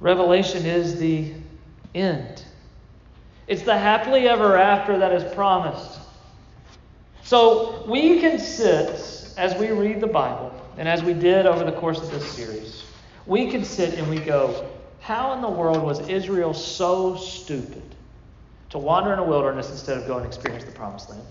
Revelation 0.00 0.66
is 0.66 0.98
the 0.98 1.32
end. 1.94 2.44
It's 3.46 3.62
the 3.62 3.76
happily 3.76 4.28
ever 4.28 4.56
after 4.56 4.98
that 4.98 5.12
is 5.12 5.34
promised. 5.34 5.98
So 7.22 7.84
we 7.88 8.20
can 8.20 8.38
sit 8.38 9.34
as 9.36 9.54
we 9.58 9.70
read 9.70 10.00
the 10.00 10.06
Bible, 10.06 10.52
and 10.76 10.88
as 10.88 11.02
we 11.02 11.14
did 11.14 11.46
over 11.46 11.64
the 11.64 11.72
course 11.72 12.00
of 12.00 12.10
this 12.10 12.30
series, 12.32 12.84
we 13.26 13.50
can 13.50 13.64
sit 13.64 13.94
and 13.94 14.08
we 14.08 14.18
go, 14.18 14.68
How 15.00 15.32
in 15.32 15.40
the 15.40 15.48
world 15.48 15.82
was 15.82 16.06
Israel 16.08 16.54
so 16.54 17.16
stupid 17.16 17.82
to 18.70 18.78
wander 18.78 19.12
in 19.12 19.18
a 19.18 19.24
wilderness 19.24 19.70
instead 19.70 19.98
of 19.98 20.06
go 20.06 20.16
and 20.18 20.26
experience 20.26 20.64
the 20.64 20.72
promised 20.72 21.10
land? 21.10 21.22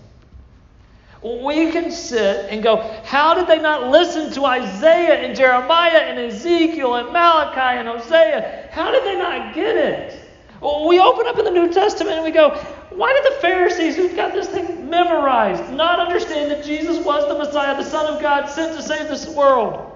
We 1.22 1.70
can 1.70 1.92
sit 1.92 2.50
and 2.50 2.62
go, 2.62 2.76
How 3.04 3.34
did 3.34 3.46
they 3.46 3.60
not 3.60 3.90
listen 3.90 4.32
to 4.32 4.44
Isaiah 4.44 5.20
and 5.22 5.36
Jeremiah 5.36 5.98
and 5.98 6.18
Ezekiel 6.18 6.96
and 6.96 7.12
Malachi 7.12 7.78
and 7.78 7.86
Hosea? 7.86 8.68
How 8.72 8.90
did 8.90 9.04
they 9.04 9.16
not 9.18 9.54
get 9.54 9.76
it? 9.76 10.21
We 10.62 11.00
open 11.00 11.26
up 11.26 11.38
in 11.38 11.44
the 11.44 11.50
New 11.50 11.72
Testament 11.72 12.16
and 12.16 12.24
we 12.24 12.30
go, 12.30 12.50
why 12.90 13.12
did 13.12 13.32
the 13.32 13.40
Pharisees 13.40 13.96
who've 13.96 14.14
got 14.14 14.32
this 14.32 14.48
thing 14.48 14.88
memorized 14.88 15.72
not 15.72 15.98
understand 15.98 16.50
that 16.50 16.64
Jesus 16.64 17.04
was 17.04 17.26
the 17.26 17.34
Messiah, 17.36 17.76
the 17.76 17.88
Son 17.88 18.14
of 18.14 18.22
God, 18.22 18.46
sent 18.46 18.76
to 18.76 18.82
save 18.82 19.08
this 19.08 19.28
world? 19.28 19.88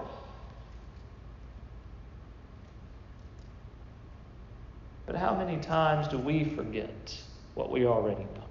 But 5.07 5.15
how 5.15 5.37
many 5.37 5.59
times 5.59 6.09
do 6.09 6.19
we 6.19 6.45
forget 6.45 7.17
what 7.55 7.71
we 7.71 7.87
already 7.87 8.23
know? 8.23 8.45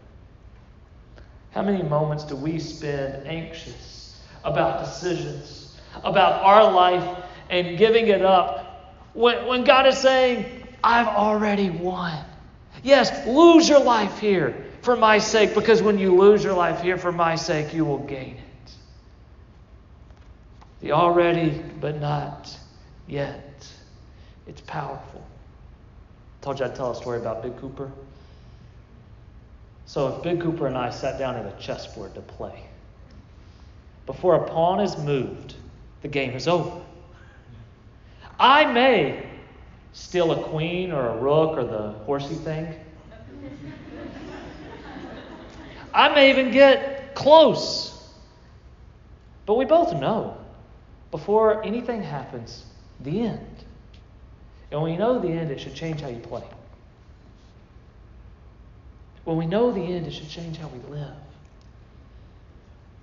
How 1.52 1.64
many 1.64 1.84
moments 1.84 2.24
do 2.24 2.36
we 2.36 2.60
spend 2.60 3.28
anxious 3.28 4.22
about 4.44 4.86
decisions, 4.86 5.76
about 6.04 6.42
our 6.44 6.72
life, 6.72 7.26
and 7.50 7.78
giving 7.78 8.08
it 8.08 8.24
up 8.24 8.94
when, 9.14 9.46
when 9.48 9.64
God 9.64 9.88
is 9.88 9.98
saying, 9.98 10.65
I've 10.86 11.08
already 11.08 11.72
won? 11.72 12.24
Yes, 12.84 13.26
lose 13.26 13.68
your 13.68 13.80
life 13.80 14.20
here 14.20 14.68
for 14.84 14.96
my 14.96 15.18
sake, 15.18 15.56
because 15.56 15.82
when 15.82 15.98
you 15.98 16.16
lose 16.16 16.44
your 16.44 16.54
life 16.54 16.80
here 16.82 16.96
for 16.96 17.12
my 17.12 17.36
sake, 17.36 17.74
you 17.74 17.84
will 17.84 18.06
gain 18.06 18.36
it. 18.36 18.72
The 20.82 20.92
already, 20.92 21.60
but 21.82 22.00
not 22.00 22.56
yet. 23.08 23.68
It's 24.46 24.62
powerful. 24.62 25.26
I 26.40 26.46
told 26.46 26.60
you 26.60 26.66
I'd 26.66 26.76
tell 26.76 26.92
a 26.92 26.96
story 26.96 27.18
about 27.18 27.42
Big 27.42 27.58
Cooper. 27.58 27.92
So 29.88 30.16
if 30.16 30.22
Big 30.22 30.40
Cooper 30.40 30.68
and 30.68 30.78
I 30.78 30.92
sat 30.92 31.18
down 31.18 31.36
at 31.36 31.48
a 31.48 31.60
chessboard 31.60 32.14
to 32.14 32.22
play, 32.22 32.64
before 34.06 34.36
a 34.36 34.48
pawn 34.48 34.80
is 34.82 34.96
moved, 35.00 35.56
the 36.04 36.08
game 36.08 36.34
is 36.34 36.48
over. 36.48 36.80
I 38.40 38.72
may 38.72 39.35
steal 39.96 40.34
a 40.34 40.44
queen 40.50 40.92
or 40.92 41.08
a 41.08 41.18
rook 41.18 41.58
or 41.58 41.64
the 41.64 41.94
horsey 42.06 42.36
thing. 42.36 42.68
I 45.94 46.14
may 46.14 46.30
even 46.30 46.52
get 46.52 47.16
close. 47.16 47.94
But 49.46 49.56
we 49.56 49.64
both 49.64 49.94
know 49.94 50.38
before 51.12 51.64
anything 51.64 52.04
happens, 52.04 52.66
the 53.00 53.22
end. 53.22 53.64
And 54.70 54.82
when 54.82 54.92
you 54.92 55.00
know 55.00 55.18
the 55.18 55.30
end, 55.30 55.50
it 55.50 55.62
should 55.62 55.76
change 55.76 56.02
how 56.02 56.10
you 56.10 56.20
play. 56.20 56.44
When 59.24 59.38
we 59.38 59.46
know 59.46 59.72
the 59.72 59.82
end, 59.82 60.08
it 60.08 60.12
should 60.12 60.30
change 60.30 60.58
how 60.58 60.68
we 60.68 60.80
live. 60.94 61.16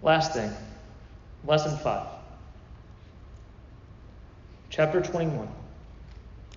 Last 0.02 0.34
thing, 0.34 0.50
lesson 1.46 1.78
5. 1.78 2.06
Chapter 4.68 5.00
21. 5.00 5.48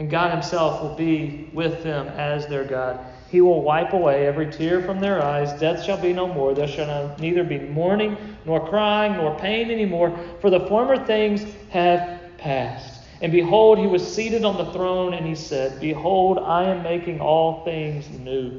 And 0.00 0.08
God 0.08 0.30
himself 0.30 0.82
will 0.82 0.94
be 0.94 1.50
with 1.52 1.82
them 1.82 2.08
as 2.08 2.46
their 2.46 2.64
God. 2.64 3.04
He 3.28 3.42
will 3.42 3.60
wipe 3.60 3.92
away 3.92 4.26
every 4.26 4.50
tear 4.50 4.80
from 4.80 4.98
their 4.98 5.22
eyes. 5.22 5.52
Death 5.60 5.84
shall 5.84 6.00
be 6.00 6.14
no 6.14 6.26
more. 6.26 6.54
There 6.54 6.66
shall 6.66 7.14
neither 7.18 7.44
be 7.44 7.58
mourning, 7.58 8.16
nor 8.46 8.66
crying, 8.66 9.12
nor 9.18 9.38
pain 9.38 9.70
any 9.70 9.84
more, 9.84 10.18
for 10.40 10.48
the 10.48 10.60
former 10.60 11.04
things 11.04 11.44
have 11.68 12.18
passed. 12.38 13.02
And 13.20 13.30
behold, 13.30 13.78
he 13.78 13.86
was 13.86 14.02
seated 14.02 14.42
on 14.42 14.56
the 14.56 14.72
throne, 14.72 15.12
and 15.12 15.26
he 15.26 15.34
said, 15.34 15.78
Behold, 15.82 16.38
I 16.38 16.64
am 16.64 16.82
making 16.82 17.20
all 17.20 17.62
things 17.66 18.08
new. 18.08 18.58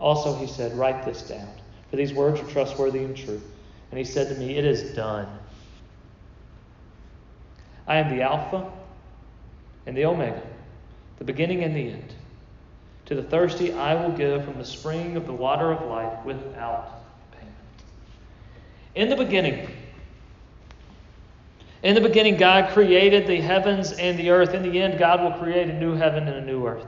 Also, 0.00 0.34
he 0.34 0.48
said, 0.48 0.76
Write 0.76 1.04
this 1.04 1.22
down, 1.22 1.48
for 1.90 1.96
these 1.96 2.12
words 2.12 2.40
are 2.40 2.50
trustworthy 2.50 3.04
and 3.04 3.16
true. 3.16 3.40
And 3.92 3.98
he 3.98 4.04
said 4.04 4.28
to 4.30 4.34
me, 4.34 4.58
It 4.58 4.64
is 4.64 4.96
done. 4.96 5.28
I 7.86 7.98
am 7.98 8.16
the 8.16 8.22
Alpha 8.22 8.68
and 9.88 9.96
the 9.96 10.04
Omega, 10.04 10.42
the 11.16 11.24
beginning 11.24 11.64
and 11.64 11.74
the 11.74 11.90
end. 11.92 12.14
To 13.06 13.14
the 13.14 13.22
thirsty, 13.22 13.72
I 13.72 13.94
will 13.94 14.14
give 14.14 14.44
from 14.44 14.58
the 14.58 14.64
spring 14.64 15.16
of 15.16 15.26
the 15.26 15.32
water 15.32 15.72
of 15.72 15.88
life 15.88 16.26
without 16.26 17.00
payment. 17.32 17.54
In 18.94 19.08
the 19.08 19.16
beginning, 19.16 19.66
in 21.82 21.94
the 21.94 22.02
beginning, 22.02 22.36
God 22.36 22.74
created 22.74 23.26
the 23.26 23.40
heavens 23.40 23.92
and 23.92 24.18
the 24.18 24.28
earth. 24.28 24.52
In 24.52 24.62
the 24.62 24.78
end, 24.78 24.98
God 24.98 25.22
will 25.22 25.32
create 25.38 25.70
a 25.70 25.72
new 25.72 25.94
heaven 25.94 26.28
and 26.28 26.36
a 26.36 26.44
new 26.44 26.66
earth. 26.66 26.84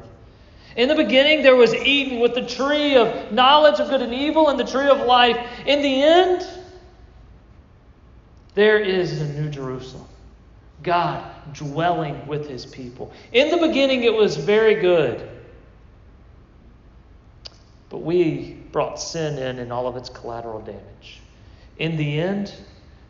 In 0.77 0.87
the 0.87 0.95
beginning, 0.95 1.43
there 1.43 1.57
was 1.57 1.75
Eden 1.75 2.21
with 2.21 2.35
the 2.35 2.47
tree 2.47 2.97
of 2.97 3.33
knowledge 3.33 3.81
of 3.81 3.89
good 3.89 4.03
and 4.03 4.13
evil 4.13 4.51
and 4.51 4.61
the 4.61 4.65
tree 4.65 4.89
of 4.89 5.01
life. 5.07 5.39
In 5.65 5.81
the 5.81 6.03
end, 6.03 6.47
there 8.55 8.79
is 8.79 9.21
the 9.21 9.41
New 9.41 9.49
Jerusalem. 9.49 10.10
God 10.83 11.25
dwelling 11.53 12.27
with 12.27 12.49
his 12.49 12.65
people. 12.65 13.13
In 13.33 13.51
the 13.51 13.67
beginning, 13.67 14.05
it 14.05 14.15
was 14.15 14.37
very 14.37 14.77
good. 14.77 15.29
But 17.89 17.99
we 17.99 18.57
brought 18.73 19.01
sin 19.01 19.39
in 19.39 19.59
and 19.59 19.73
all 19.73 19.87
of 19.87 19.97
its 19.97 20.09
collateral 20.09 20.61
damage. 20.61 21.21
In 21.79 21.97
the 21.97 22.21
end, 22.21 22.55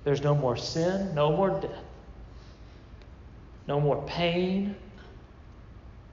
there's 0.05 0.23
no 0.23 0.35
more 0.35 0.57
sin, 0.57 1.15
no 1.15 1.31
more 1.37 1.51
death, 1.61 1.85
no 3.69 3.81
more 3.81 4.03
pain, 4.07 4.75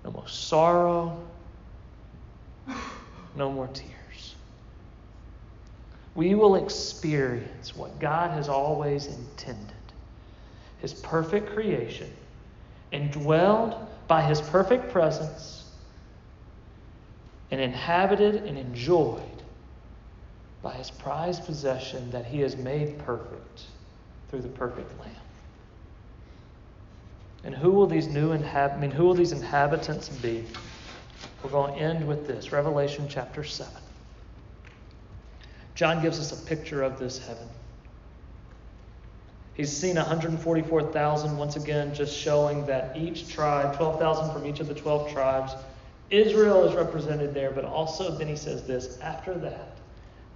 no 0.03 0.11
more 0.11 0.27
sorrow, 0.27 1.17
no 3.35 3.51
more 3.51 3.67
tears. 3.67 4.35
We 6.15 6.35
will 6.35 6.55
experience 6.55 7.75
what 7.75 7.99
God 7.99 8.31
has 8.31 8.49
always 8.49 9.07
intended 9.07 9.76
His 10.79 10.93
perfect 10.93 11.49
creation, 11.53 12.11
indwelled 12.91 13.87
by 14.07 14.21
His 14.21 14.41
perfect 14.41 14.91
presence, 14.91 15.65
and 17.51 17.59
inhabited 17.59 18.43
and 18.43 18.57
enjoyed 18.57 19.21
by 20.61 20.73
His 20.73 20.91
prized 20.91 21.45
possession 21.45 22.11
that 22.11 22.25
He 22.25 22.39
has 22.41 22.55
made 22.57 22.97
perfect 22.99 23.63
through 24.29 24.41
the 24.41 24.49
perfect 24.49 24.97
Lamb. 24.99 25.11
And 27.43 27.55
who 27.55 27.71
will 27.71 27.87
these 27.87 28.07
new 28.07 28.37
inhab- 28.37 28.73
I 28.73 28.77
mean, 28.77 28.91
who 28.91 29.05
will 29.05 29.13
these 29.13 29.31
inhabitants 29.31 30.09
be? 30.09 30.45
We're 31.43 31.49
going 31.49 31.75
to 31.75 31.79
end 31.79 32.07
with 32.07 32.27
this 32.27 32.51
Revelation 32.51 33.07
chapter 33.07 33.43
7. 33.43 33.71
John 35.75 36.01
gives 36.01 36.19
us 36.19 36.31
a 36.31 36.45
picture 36.45 36.83
of 36.83 36.99
this 36.99 37.19
heaven. 37.19 37.47
He's 39.57 39.75
seen 39.75 39.95
144,000 39.95 41.35
once 41.35 41.55
again, 41.55 41.91
just 41.91 42.15
showing 42.15 42.63
that 42.67 42.95
each 42.95 43.27
tribe, 43.27 43.75
12,000 43.75 44.31
from 44.31 44.45
each 44.45 44.59
of 44.59 44.67
the 44.67 44.75
12 44.75 45.11
tribes, 45.11 45.53
Israel 46.11 46.63
is 46.63 46.75
represented 46.75 47.33
there, 47.33 47.49
but 47.49 47.65
also 47.65 48.15
then 48.15 48.27
he 48.27 48.35
says 48.35 48.67
this 48.67 48.99
after 49.01 49.33
that, 49.39 49.71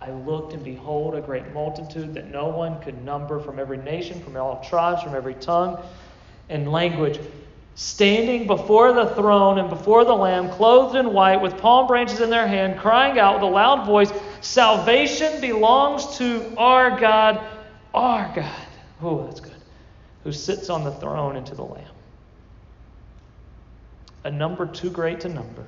I 0.01 0.09
looked, 0.09 0.53
and 0.53 0.63
behold, 0.63 1.13
a 1.13 1.21
great 1.21 1.53
multitude 1.53 2.15
that 2.15 2.31
no 2.31 2.47
one 2.47 2.81
could 2.81 3.05
number 3.05 3.39
from 3.39 3.59
every 3.59 3.77
nation, 3.77 4.19
from 4.23 4.35
all 4.37 4.65
tribes, 4.67 5.03
from 5.03 5.13
every 5.13 5.35
tongue 5.35 5.79
and 6.49 6.71
language, 6.71 7.19
standing 7.75 8.47
before 8.47 8.91
the 8.91 9.13
throne 9.13 9.59
and 9.59 9.69
before 9.69 10.03
the 10.03 10.15
Lamb, 10.15 10.49
clothed 10.49 10.95
in 10.95 11.13
white, 11.13 11.39
with 11.39 11.55
palm 11.59 11.85
branches 11.85 12.21
in 12.21 12.31
their 12.31 12.47
hand, 12.47 12.79
crying 12.79 13.19
out 13.19 13.35
with 13.35 13.43
a 13.43 13.53
loud 13.53 13.85
voice 13.85 14.11
Salvation 14.41 15.39
belongs 15.39 16.17
to 16.17 16.55
our 16.57 16.99
God, 16.99 17.39
our 17.93 18.33
God. 18.35 18.67
Oh, 19.01 19.25
that's 19.25 19.39
good. 19.39 19.53
Who 20.23 20.31
sits 20.31 20.69
on 20.69 20.83
the 20.83 20.91
throne 20.91 21.35
and 21.35 21.45
to 21.47 21.55
the 21.55 21.63
Lamb. 21.63 21.85
A 24.23 24.31
number 24.31 24.67
too 24.67 24.89
great 24.89 25.21
to 25.21 25.29
number 25.29 25.65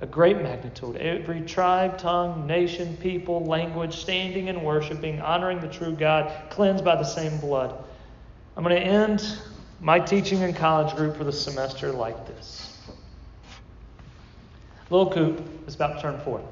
a 0.00 0.06
great 0.06 0.40
magnitude. 0.40 0.96
Every 0.96 1.42
tribe, 1.42 1.98
tongue, 1.98 2.46
nation, 2.46 2.96
people, 2.96 3.44
language, 3.44 3.94
standing 3.94 4.48
and 4.48 4.64
worshiping, 4.64 5.20
honoring 5.20 5.60
the 5.60 5.68
true 5.68 5.92
God, 5.92 6.32
cleansed 6.50 6.84
by 6.84 6.96
the 6.96 7.04
same 7.04 7.36
blood. 7.38 7.74
I'm 8.56 8.64
going 8.64 8.76
to 8.76 8.82
end 8.82 9.38
my 9.80 10.00
teaching 10.00 10.40
in 10.40 10.54
college 10.54 10.94
group 10.96 11.16
for 11.16 11.24
the 11.24 11.32
semester 11.32 11.92
like 11.92 12.26
this. 12.26 12.78
Little 14.88 15.12
Coop 15.12 15.68
is 15.68 15.74
about 15.74 15.96
to 15.96 16.02
turn 16.02 16.20
40. 16.20 16.44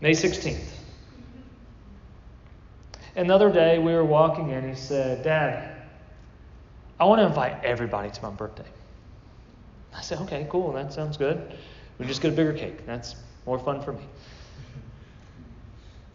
May 0.00 0.12
16th. 0.12 0.81
Another 3.14 3.52
day, 3.52 3.78
we 3.78 3.92
were 3.92 4.04
walking 4.04 4.50
in. 4.50 4.68
He 4.68 4.74
said, 4.74 5.22
Dad, 5.22 5.82
I 6.98 7.04
want 7.04 7.20
to 7.20 7.26
invite 7.26 7.64
everybody 7.64 8.10
to 8.10 8.22
my 8.22 8.30
birthday. 8.30 8.68
I 9.94 10.00
said, 10.00 10.18
okay, 10.20 10.46
cool, 10.48 10.72
that 10.72 10.92
sounds 10.92 11.16
good. 11.16 11.56
We 11.98 12.06
just 12.06 12.22
get 12.22 12.32
a 12.32 12.36
bigger 12.36 12.52
cake. 12.52 12.86
That's 12.86 13.16
more 13.44 13.58
fun 13.58 13.82
for 13.82 13.92
me. 13.92 14.04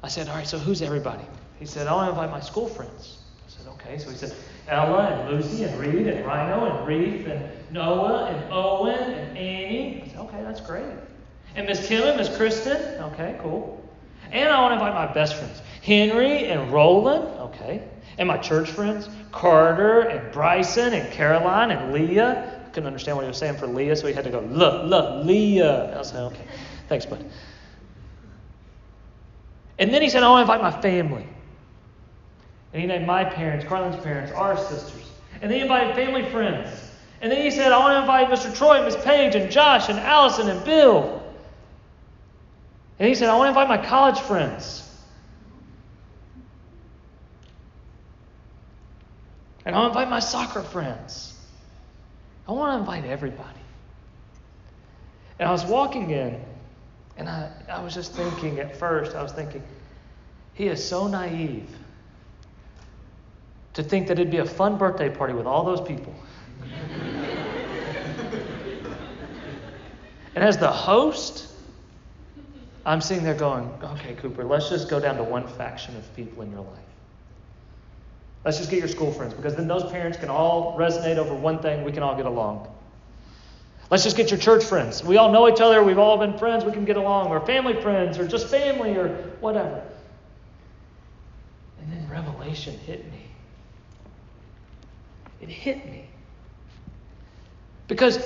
I 0.02 0.08
said, 0.08 0.28
all 0.30 0.36
right, 0.36 0.48
so 0.48 0.58
who's 0.58 0.82
everybody? 0.82 1.24
He 1.60 1.66
said, 1.66 1.88
I 1.88 1.94
want 1.94 2.08
to 2.08 2.12
invite 2.12 2.32
my 2.32 2.40
school 2.40 2.68
friends. 2.68 3.20
I 3.46 3.50
said, 3.50 3.68
okay. 3.74 3.98
So 3.98 4.10
he 4.10 4.18
said, 4.18 4.34
Ella 4.68 5.08
and 5.08 5.30
Lucy 5.30 5.64
and 5.64 5.80
Reed 5.80 6.08
and 6.08 6.26
Rhino 6.26 6.66
and 6.66 6.88
Reef 6.88 7.28
and 7.28 7.50
Noah 7.72 8.26
and 8.26 8.52
Owen 8.52 9.00
and 9.00 9.38
Annie. 9.38 10.04
I 10.04 10.08
said, 10.08 10.20
okay, 10.20 10.42
that's 10.42 10.62
great. 10.62 10.86
And 11.56 11.68
Miss 11.68 11.88
Kim 11.88 12.04
and 12.04 12.18
Miss 12.18 12.36
Kristen. 12.36 13.02
Okay, 13.04 13.38
cool. 13.42 13.84
And 14.32 14.50
I 14.50 14.62
want 14.62 14.72
to 14.72 14.86
invite 14.86 14.94
my 14.94 15.14
best 15.14 15.36
friends 15.36 15.62
Henry 15.82 16.48
and 16.48 16.72
Roland, 16.72 17.24
okay. 17.40 17.84
And 18.18 18.28
my 18.28 18.38
church 18.38 18.70
friends 18.70 19.10
Carter 19.32 20.02
and 20.02 20.32
Bryson 20.34 20.94
and 20.94 21.12
Caroline 21.14 21.72
and 21.72 21.94
Leah. 21.94 22.62
I 22.66 22.70
couldn't 22.70 22.88
understand 22.88 23.18
what 23.18 23.24
he 23.24 23.28
was 23.28 23.38
saying 23.38 23.58
for 23.58 23.68
Leah, 23.68 23.96
so 23.96 24.08
he 24.08 24.14
had 24.14 24.24
to 24.24 24.30
go, 24.30 24.40
look, 24.42 24.86
look, 24.86 25.26
Leah. 25.26 25.96
I 25.96 25.98
was 25.98 26.14
like, 26.14 26.34
okay, 26.34 26.46
thanks, 26.90 27.06
bud. 27.06 27.24
And 29.80 29.94
then 29.94 30.02
he 30.02 30.10
said, 30.10 30.24
I 30.24 30.30
want 30.30 30.48
to 30.48 30.54
invite 30.54 30.74
my 30.74 30.82
family. 30.82 31.28
And 32.74 32.82
he 32.82 32.88
named 32.88 33.06
my 33.06 33.24
parents, 33.24 33.66
Carlin's 33.66 34.02
parents, 34.04 34.32
our 34.32 34.58
sisters. 34.58 35.06
And 35.42 35.52
then 35.52 35.58
he 35.58 35.62
invited 35.62 35.96
family 35.96 36.30
friends. 36.30 36.92
And 37.22 37.32
then 37.32 37.42
he 37.42 37.52
said, 37.52 37.72
I 37.72 37.80
want 37.80 37.94
to 37.94 38.00
invite 38.02 38.28
Mr. 38.30 38.56
Troy, 38.56 38.84
Miss 38.84 38.96
Page, 39.04 39.36
and 39.36 39.52
Josh, 39.52 39.90
and 39.90 40.00
Allison, 40.00 40.50
and 40.50 40.64
Bill. 40.66 41.17
And 43.00 43.08
he 43.08 43.16
said, 43.16 43.30
I 43.30 43.36
want 43.36 43.46
to 43.46 43.50
invite 43.50 43.68
my 43.68 43.86
college 43.86 44.20
friends. 44.20 44.84
And 49.66 49.76
I'll 49.76 49.88
invite 49.88 50.10
my 50.10 50.20
soccer 50.20 50.64
friends. 50.64 51.34
I 52.48 52.54
want 52.54 52.74
to 52.74 52.80
invite 52.80 53.06
everybody. 53.06 53.60
And 55.40 55.48
I 55.48 55.52
was 55.52 55.66
walking 55.66 56.10
in, 56.12 56.42
and 57.18 57.30
I, 57.30 57.52
I 57.70 57.84
was 57.84 57.94
just 57.94 58.14
thinking 58.14 58.60
at 58.60 58.76
first, 58.76 59.16
I 59.16 59.22
was 59.22 59.34
thinking, 59.34 59.62
he 60.54 60.68
is 60.68 60.84
so 60.84 61.08
naive 61.08 61.70
to 63.74 63.84
think 63.84 64.08
that 64.08 64.18
it'd 64.18 64.32
be 64.32 64.38
a 64.38 64.46
fun 64.46 64.78
birthday 64.78 65.10
party 65.10 65.34
with 65.34 65.46
all 65.46 65.64
those 65.64 65.82
people. 65.82 66.16
and 70.34 70.44
as 70.44 70.58
the 70.58 70.72
host, 70.72 71.48
I'm 72.88 73.02
sitting 73.02 73.26
there 73.26 73.36
going, 73.36 73.70
okay, 73.84 74.14
Cooper, 74.14 74.46
let's 74.46 74.70
just 74.70 74.90
go 74.90 74.98
down 74.98 75.18
to 75.18 75.24
one 75.24 75.46
faction 75.46 75.98
of 75.98 76.16
people 76.16 76.42
in 76.42 76.52
your 76.52 76.62
life. 76.62 76.80
Let's 78.46 78.60
just 78.60 78.70
get 78.70 78.80
your 78.80 78.88
school 78.88 79.12
friends 79.12 79.34
because 79.34 79.58
then 79.58 79.68
those 79.68 79.92
parents 79.92 80.18
can 80.18 80.30
all 80.30 80.78
resonate 80.80 81.18
over 81.18 81.36
one 81.36 81.60
thing. 81.60 81.84
We 81.84 81.92
can 81.92 82.02
all 82.02 82.16
get 82.16 82.26
along. 82.26 82.74
Let's 83.90 84.06
just 84.06 84.16
get 84.16 84.32
your 84.32 84.40
church 84.40 84.64
friends. 84.64 85.04
We 85.04 85.18
all 85.18 85.34
know 85.34 85.50
each 85.50 85.60
other. 85.60 85.84
We've 85.84 85.98
all 85.98 86.18
been 86.18 86.38
friends. 86.38 86.64
We 86.64 86.72
can 86.72 86.86
get 86.86 86.96
along. 86.96 87.28
Or 87.28 87.46
family 87.46 87.74
friends, 87.82 88.18
or 88.18 88.26
just 88.26 88.48
family, 88.48 88.96
or 88.96 89.10
whatever. 89.42 89.84
And 91.82 91.92
then 91.92 92.10
revelation 92.10 92.78
hit 92.80 93.04
me. 93.12 93.24
It 95.42 95.50
hit 95.50 95.86
me. 95.86 96.08
Because 97.90 98.26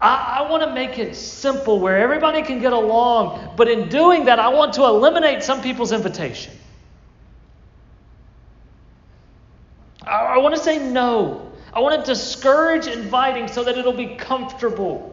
I, 0.00 0.40
I 0.40 0.50
want 0.50 0.62
to 0.62 0.72
make 0.74 0.98
it 0.98 1.16
simple 1.16 1.80
where 1.80 1.98
everybody 1.98 2.42
can 2.42 2.60
get 2.60 2.72
along. 2.72 3.54
But 3.56 3.68
in 3.68 3.88
doing 3.88 4.26
that, 4.26 4.38
I 4.38 4.48
want 4.48 4.74
to 4.74 4.84
eliminate 4.84 5.42
some 5.42 5.62
people's 5.62 5.92
invitation. 5.92 6.52
I, 10.02 10.10
I 10.10 10.38
want 10.38 10.54
to 10.54 10.60
say 10.60 10.78
no. 10.78 11.50
I 11.72 11.80
want 11.80 12.04
to 12.04 12.10
discourage 12.10 12.86
inviting 12.86 13.48
so 13.48 13.64
that 13.64 13.76
it'll 13.76 13.92
be 13.92 14.16
comfortable. 14.16 15.12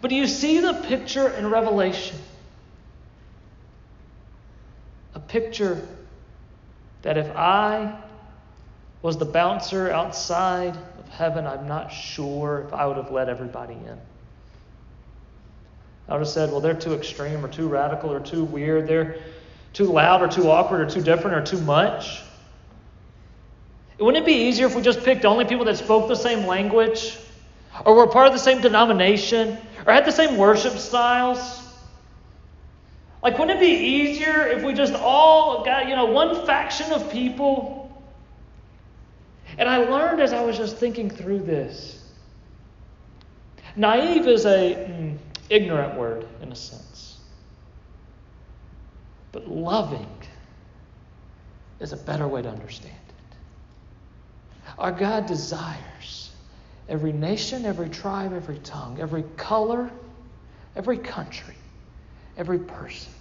But 0.00 0.10
do 0.10 0.16
you 0.16 0.26
see 0.26 0.60
the 0.60 0.74
picture 0.74 1.30
in 1.30 1.48
Revelation? 1.50 2.18
A 5.14 5.20
picture 5.20 5.86
that 7.02 7.16
if 7.16 7.34
I 7.34 7.98
was 9.02 9.16
the 9.16 9.24
bouncer 9.24 9.90
outside 9.90 10.76
of 11.08 11.14
heaven, 11.14 11.46
I'm 11.46 11.66
not 11.66 11.92
sure 11.92 12.64
if 12.66 12.72
I 12.72 12.86
would 12.86 12.96
have 12.96 13.10
let 13.10 13.28
everybody 13.28 13.74
in. 13.74 13.98
I 16.08 16.12
would 16.12 16.20
have 16.20 16.28
said, 16.28 16.50
well, 16.50 16.60
they're 16.60 16.74
too 16.74 16.94
extreme 16.94 17.44
or 17.44 17.48
too 17.48 17.68
radical 17.68 18.12
or 18.12 18.20
too 18.20 18.44
weird. 18.44 18.86
They're 18.86 19.16
too 19.72 19.84
loud 19.84 20.22
or 20.22 20.28
too 20.28 20.50
awkward 20.50 20.80
or 20.80 20.90
too 20.90 21.02
different 21.02 21.36
or 21.36 21.44
too 21.44 21.62
much. 21.62 22.22
Wouldn't 23.98 24.22
it 24.22 24.26
be 24.26 24.48
easier 24.48 24.66
if 24.66 24.74
we 24.74 24.82
just 24.82 25.02
picked 25.02 25.24
only 25.24 25.44
people 25.44 25.64
that 25.64 25.76
spoke 25.76 26.08
the 26.08 26.14
same 26.14 26.46
language, 26.46 27.18
or 27.84 27.94
were 27.94 28.06
part 28.06 28.28
of 28.28 28.32
the 28.32 28.38
same 28.38 28.60
denomination, 28.60 29.58
or 29.86 29.92
had 29.92 30.04
the 30.04 30.12
same 30.12 30.36
worship 30.36 30.74
styles? 30.74 31.62
Like, 33.22 33.38
wouldn't 33.38 33.58
it 33.58 33.60
be 33.60 33.72
easier 33.72 34.46
if 34.46 34.62
we 34.62 34.72
just 34.72 34.94
all 34.94 35.64
got, 35.64 35.88
you 35.88 35.96
know, 35.96 36.06
one 36.06 36.46
faction 36.46 36.92
of 36.92 37.10
people? 37.10 37.77
And 39.58 39.68
I 39.68 39.78
learned 39.78 40.20
as 40.20 40.32
I 40.32 40.40
was 40.42 40.56
just 40.56 40.76
thinking 40.76 41.10
through 41.10 41.40
this. 41.40 42.04
Naive 43.74 44.26
is 44.26 44.46
a 44.46 44.74
mm, 44.74 45.18
ignorant 45.50 45.98
word 45.98 46.26
in 46.40 46.52
a 46.52 46.56
sense. 46.56 47.18
But 49.32 49.48
loving 49.48 50.08
is 51.80 51.92
a 51.92 51.96
better 51.96 52.26
way 52.26 52.42
to 52.42 52.48
understand. 52.48 52.94
It. 53.08 53.36
Our 54.78 54.92
God 54.92 55.26
desires 55.26 56.30
every 56.88 57.12
nation, 57.12 57.64
every 57.66 57.88
tribe, 57.88 58.32
every 58.32 58.58
tongue, 58.60 58.98
every 59.00 59.24
color, 59.36 59.90
every 60.76 60.98
country, 60.98 61.54
every 62.36 62.58
person, 62.58 63.12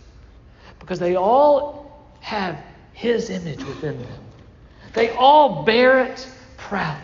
because 0.79 0.99
they 0.99 1.15
all 1.15 2.07
have 2.21 2.59
His 2.93 3.29
image 3.29 3.63
within 3.63 3.99
them. 3.99 4.26
They 4.97 5.11
all 5.11 5.61
bear 5.61 5.99
it 5.99 6.27
proudly. 6.57 7.03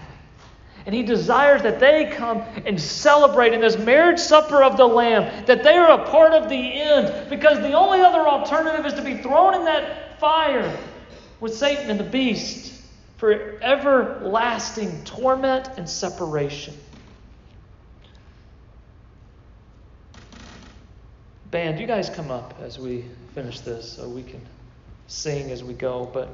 And 0.88 0.96
he 0.96 1.04
desires 1.04 1.62
that 1.62 1.80
they 1.80 2.12
come 2.12 2.42
and 2.66 2.82
celebrate 2.82 3.54
in 3.54 3.62
this 3.62 3.78
marriage 3.78 4.18
supper 4.18 4.64
of 4.64 4.78
the 4.78 4.86
Lamb, 4.88 5.46
that 5.46 5.64
they 5.64 5.78
are 5.78 6.02
a 6.02 6.10
part 6.10 6.34
of 6.34 6.50
the 6.50 6.56
end, 6.56 7.30
because 7.30 7.60
the 7.60 7.74
only 7.74 8.02
other 8.02 8.28
alternative 8.28 8.84
is 8.88 8.94
to 8.96 9.04
be 9.04 9.18
thrown 9.18 9.54
in 9.54 9.66
that 9.66 10.20
fire 10.20 10.76
with 11.40 11.54
Satan 11.54 11.92
and 11.92 12.00
the 12.00 12.04
beast 12.04 12.82
for 13.18 13.60
everlasting 13.62 15.04
torment 15.04 15.70
and 15.78 15.88
separation. 15.88 16.74
Band, 21.52 21.80
you 21.80 21.86
guys 21.86 22.10
come 22.10 22.32
up 22.32 22.56
as 22.60 22.80
we 22.80 23.06
finish 23.36 23.60
this 23.60 23.94
so 23.94 24.10
we 24.10 24.24
can 24.24 24.42
sing 25.06 25.52
as 25.52 25.64
we 25.64 25.76
go. 25.76 26.10
But 26.12 26.30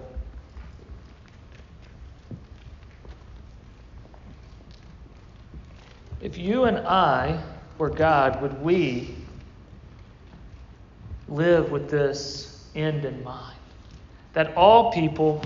if 6.22 6.38
you 6.38 6.66
and 6.66 6.78
I 6.80 7.42
were 7.78 7.90
God, 7.90 8.42
would 8.42 8.62
we 8.62 9.16
live 11.28 11.72
with 11.72 11.90
this 11.90 12.66
end 12.76 13.06
in 13.06 13.24
mind? 13.24 13.58
That 14.34 14.56
all 14.56 14.92
people 14.92 15.42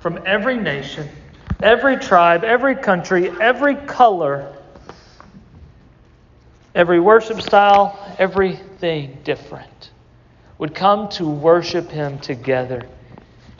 from 0.00 0.20
every 0.24 0.56
nation, 0.56 1.08
every 1.62 1.96
tribe, 1.96 2.44
every 2.44 2.74
country, 2.74 3.30
every 3.40 3.74
color, 3.74 4.56
every 6.74 7.00
worship 7.00 7.40
style, 7.42 7.98
everything 8.18 9.18
different 9.24 9.90
would 10.58 10.74
come 10.74 11.08
to 11.08 11.28
worship 11.28 11.90
Him 11.90 12.18
together 12.20 12.86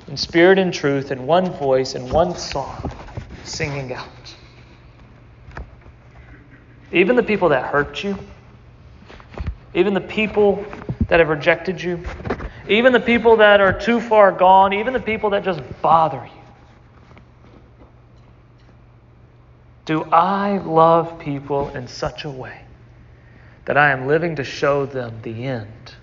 in 0.07 0.16
spirit 0.16 0.59
and 0.59 0.72
truth, 0.72 1.11
in 1.11 1.27
one 1.27 1.51
voice, 1.51 1.94
in 1.94 2.09
one 2.11 2.37
song, 2.37 2.90
singing 3.44 3.92
out. 3.92 4.35
Even 6.92 7.16
the 7.16 7.22
people 7.22 7.48
that 7.48 7.64
hurt 7.64 8.05
you, 8.05 8.16
even 9.74 9.94
the 9.94 10.00
people 10.00 10.64
that 11.09 11.20
have 11.20 11.28
rejected 11.28 11.83
you, 11.83 12.05
even 12.68 12.92
the 12.92 13.00
people 13.00 13.37
that 13.37 13.61
are 13.61 13.72
too 13.72 14.00
far 14.00 14.31
gone, 14.31 14.72
even 14.72 14.92
the 14.92 15.00
people 15.00 15.31
that 15.31 15.42
just 15.42 15.62
bother 15.81 16.24
you. 16.24 16.42
Do 19.85 20.05
I 20.05 20.59
love 20.59 21.18
people 21.18 21.70
in 21.70 21.88
such 21.88 22.24
a 22.24 22.31
way 22.31 22.61
that 23.64 23.76
I 23.76 23.90
am 23.90 24.07
living 24.07 24.37
to 24.37 24.44
show 24.44 24.87
them 24.87 25.18
the 25.22 25.44
end 25.44 25.94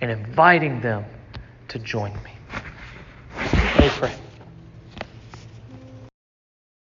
and 0.00 0.10
inviting 0.10 0.80
them 0.80 1.04
to 1.68 1.78
join 1.78 2.12
me? 2.24 2.32
Let 3.36 3.80
me 3.80 3.88
pray. 3.90 4.29